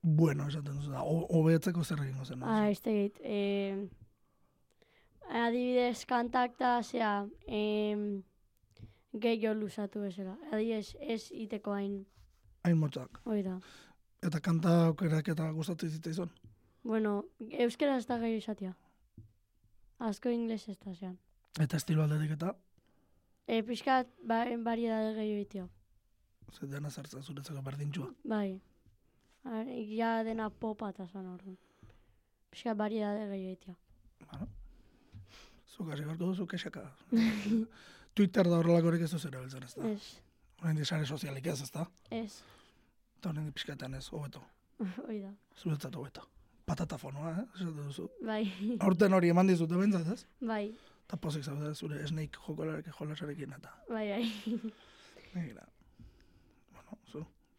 [0.06, 2.44] Bueno, esaten duzu da, ho- hobetzeko zer egingo zen.
[2.44, 3.20] ah, ez tegit.
[3.24, 3.88] E,
[5.30, 8.24] adibidez, kantak da, zera, em,
[9.14, 10.38] gehiago lusatu bezala.
[10.52, 12.06] Adibidez, ez iteko hain,
[12.64, 13.20] Hain motzak.
[13.26, 13.60] hoi da.
[14.22, 16.30] Eta kanta aukerak eta gustatzen zitzaizun.
[16.84, 18.76] Bueno, euskera ez da gehiago izatea.
[20.00, 21.18] Asko ingles ez da zean.
[21.60, 22.56] Eta estilo aldetik eta,
[23.48, 25.70] E, pixkat, ba, variedade gehiago itio.
[26.52, 28.10] Ze dena zertzen zuretzako berdintxua.
[28.24, 28.60] Bai.
[29.98, 31.58] Ja dena popa eta zan orduan.
[32.52, 33.76] Pixka variedade gehiago itio.
[35.74, 36.84] Zuk hasi beharko duzu kexaka.
[38.16, 39.88] Twitter da horrelakorik ez duzera beltzen ez da.
[39.90, 40.20] Ez,
[40.62, 41.88] Horrein sare sozialik ez, ez da.
[42.12, 42.42] ez.
[43.18, 44.42] Eta horrein pixkatean ez, hobeto.
[45.08, 45.32] Hoi da.
[45.58, 46.28] Zuretzat hobeto.
[46.66, 47.46] Patatafonoa, eh?
[47.58, 48.06] Esaten duzu.
[48.24, 48.46] Bai.
[48.86, 50.26] Aurten hori eman dizute bentzat, ez?
[50.40, 50.66] Bai,
[51.04, 53.74] Eta pozik zaude zure snake jokolarek jolasarekin eta.
[53.90, 54.72] bai, bai.
[55.34, 55.66] Negira.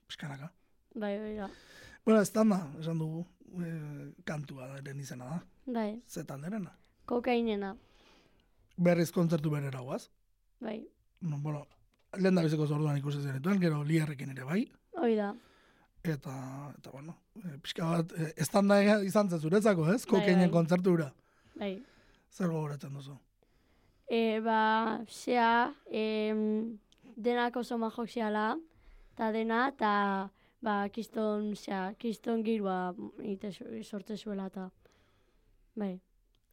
[0.09, 0.51] Pixkanaka.
[0.95, 1.49] bai, hoi da.
[2.05, 2.43] Bueno, ez da,
[2.81, 3.25] esan dugu,
[3.65, 5.41] e, kantua eren izena da.
[5.67, 6.71] Bai, Ze talderena.
[7.07, 7.77] kokainena.
[8.77, 10.09] Berriz kontzertu berera guaz.
[10.61, 10.87] Bai,
[11.21, 11.67] No, bueno,
[12.19, 14.71] lehen da biziko zorduan ikusi zenituen, gero liarrekin ere bai.
[14.93, 15.35] hoi da.
[16.05, 16.35] Eta,
[16.79, 20.05] eta bueno, e, pixka bat, e, estanda izan zen zuretzako, ez?
[20.05, 20.51] Bai, Kokainen bai.
[20.51, 21.13] kontzertura.
[21.57, 21.83] Bai.
[22.31, 23.17] Zer gogoratzen duzu?
[24.11, 26.79] E, ba, zea, em,
[27.17, 28.59] denak oso majok zeala,
[29.15, 29.93] eta dena, eta,
[30.65, 34.69] ba, kiston, zea, kiston girua ite sortze zuela, eta,
[35.79, 35.95] bai.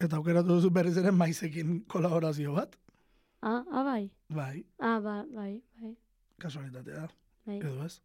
[0.02, 2.76] Eta aukeratu duzu berriz ere maizekin kolaborazio bat?
[3.42, 4.10] Ah, ah, bai.
[4.30, 5.96] Bai, Ah, ba, bai, bai,
[6.38, 7.08] kasualitatea.
[7.46, 7.58] bai.
[7.58, 8.00] Edo ez?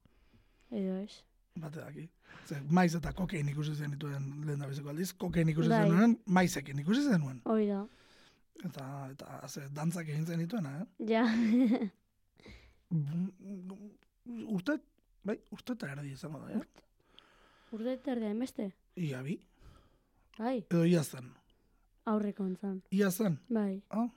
[0.71, 1.23] Edo ez.
[1.57, 2.09] Bate daki.
[2.47, 5.89] Ze, maiz eta kokein ikusi zenituen lehen da biziko aldiz, kokein ikusi Bai.
[5.89, 7.41] zenuen, maizekin ikusi zenuen.
[7.45, 7.85] Hoi da.
[8.65, 10.85] Eta, eta, ze, dantzak egin zenituena, eh?
[11.09, 11.25] Ja.
[14.27, 14.77] Urte,
[15.23, 16.85] bai, urte eta erdi izango da, eh?
[17.75, 18.71] Urde terdea beste?
[18.95, 19.37] Ia bi,
[20.37, 21.31] Bai, edo ia zen.
[22.05, 22.81] aurreko ontzan.
[22.91, 23.39] Ia zen.
[23.49, 23.81] Bai.
[23.89, 24.07] Ah,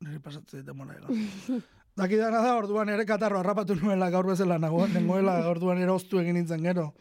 [0.00, 1.62] nire pasatzen zait demora egon.
[1.96, 6.34] Dakidana da, orduan ere katarro harrapatu nuela gaur bezala nago, nengoela orduan ere oztu egin
[6.38, 6.92] nintzen gero.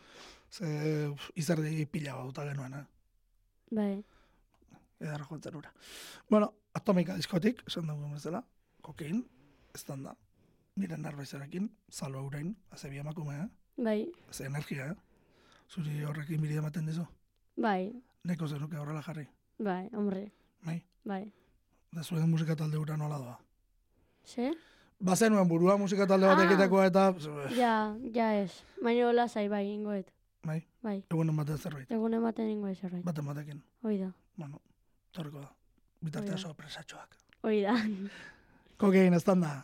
[0.51, 0.65] Ze,
[1.15, 2.85] pff, izerdi pila bauta genuen, eh?
[3.71, 3.93] Bai.
[4.99, 5.71] Edarra joatzen ura.
[6.29, 8.43] Bueno, atomika diskotik, esan dugu bezala,
[8.81, 9.23] kokein,
[9.73, 10.15] ez da.
[10.79, 13.47] Nire narbaizarekin, salva urain, azebi emakume, eh?
[13.83, 14.11] Bai.
[14.31, 14.95] Ze energia, eh?
[15.69, 17.03] Zuri horrekin bide ematen dizu.
[17.57, 17.91] Bai.
[18.23, 19.27] Neko zenuke horrela jarri.
[19.59, 20.31] Bai, hombre.
[20.65, 20.77] Bai.
[21.05, 21.25] Bai.
[21.91, 23.37] Da zuen musika talde ura nola doa.
[24.25, 24.51] Ze?
[24.99, 26.45] Bazenuen burua musika talde bat Ah.
[26.45, 27.13] egiteko eta...
[27.57, 28.63] Ja, ja ez.
[28.81, 30.13] Baina hola bai, ingoet.
[30.43, 30.61] Bai.
[30.81, 31.03] Bai.
[31.09, 31.91] Egunen batean zerbait.
[31.91, 33.03] Egun ematen ingoet zerbait.
[33.03, 33.63] Baten batekin.
[33.83, 34.11] Hoi da.
[34.37, 34.61] Bueno,
[35.11, 35.51] torriko da.
[36.01, 37.17] Bitartea sorpresatxoak.
[37.43, 37.75] Hoi da.
[38.77, 39.63] Kokein, ez da.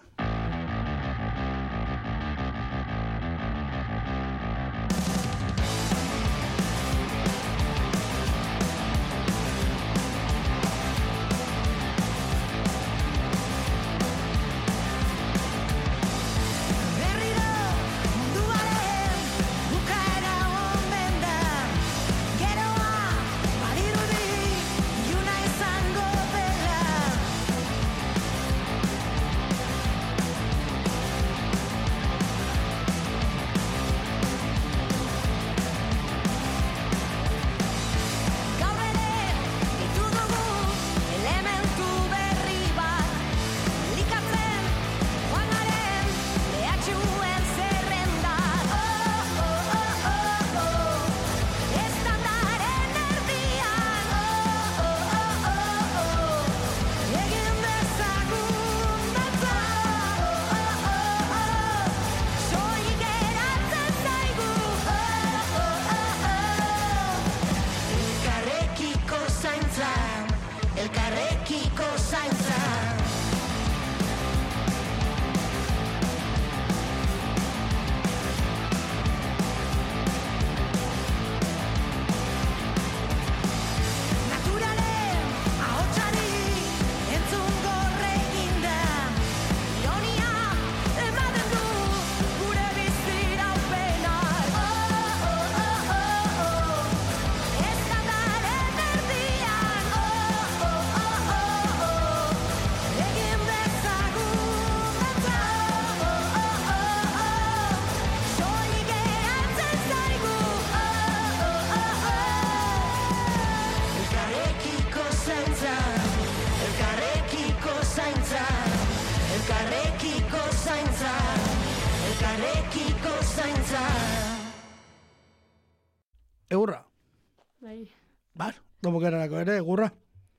[128.98, 129.92] Bar, domokerarako ere, egurra.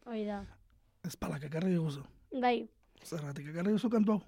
[0.07, 0.45] hoi da.
[1.05, 2.03] Ez palak ekarri diguzu.
[2.41, 2.69] Bai,
[3.05, 4.23] Zergatik ekarri duzu kantu hau.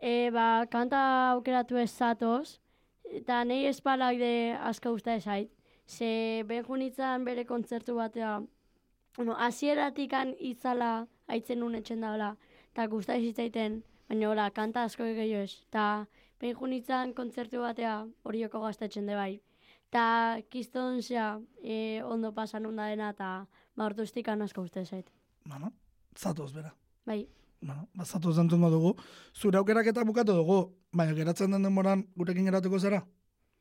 [0.00, 2.60] e, ba, kanta aukeratu ez zatoz,
[3.04, 5.50] eta nahi espalak de asko usta esait.
[5.86, 8.42] Ze benjunitzan bere kontzertu batea,
[9.16, 12.36] bueno, hasieratikan itzala aitzen nun etxen daula,
[12.72, 15.62] eta gusta zitzaiten, baina hola, kanta asko gehiago ez.
[15.68, 16.06] Eta
[16.40, 19.40] benjunitzan kontzertu batea horioko gaztetzen de bai.
[19.90, 23.46] Ta kiston zea, e, ondo pasan onda dena, eta
[23.76, 25.08] ba, ordu estikan asko uste zait.
[25.44, 25.72] Bueno,
[26.16, 26.74] zatoz bera.
[27.06, 27.28] Bai,
[27.60, 28.92] Bueno, ba, zatoz entzungo dugu.
[29.34, 30.58] Zure aukerak eta bukatu dugu,
[30.92, 33.00] baina geratzen den denboran gurekin geratuko zara.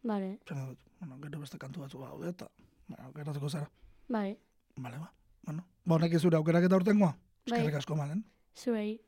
[0.04, 2.48] bale, Zena dut, bueno, gero beste kantu batzu gaude eta
[2.88, 3.72] bueno, geratuko zara.
[4.08, 4.38] bai,
[4.76, 5.12] Bale, ba.
[5.44, 7.16] Bueno, ba, honek zure aukerak eta urtengoa.
[7.50, 7.60] Bai.
[7.60, 8.24] Eskerrik asko malen.
[8.56, 9.02] zuei.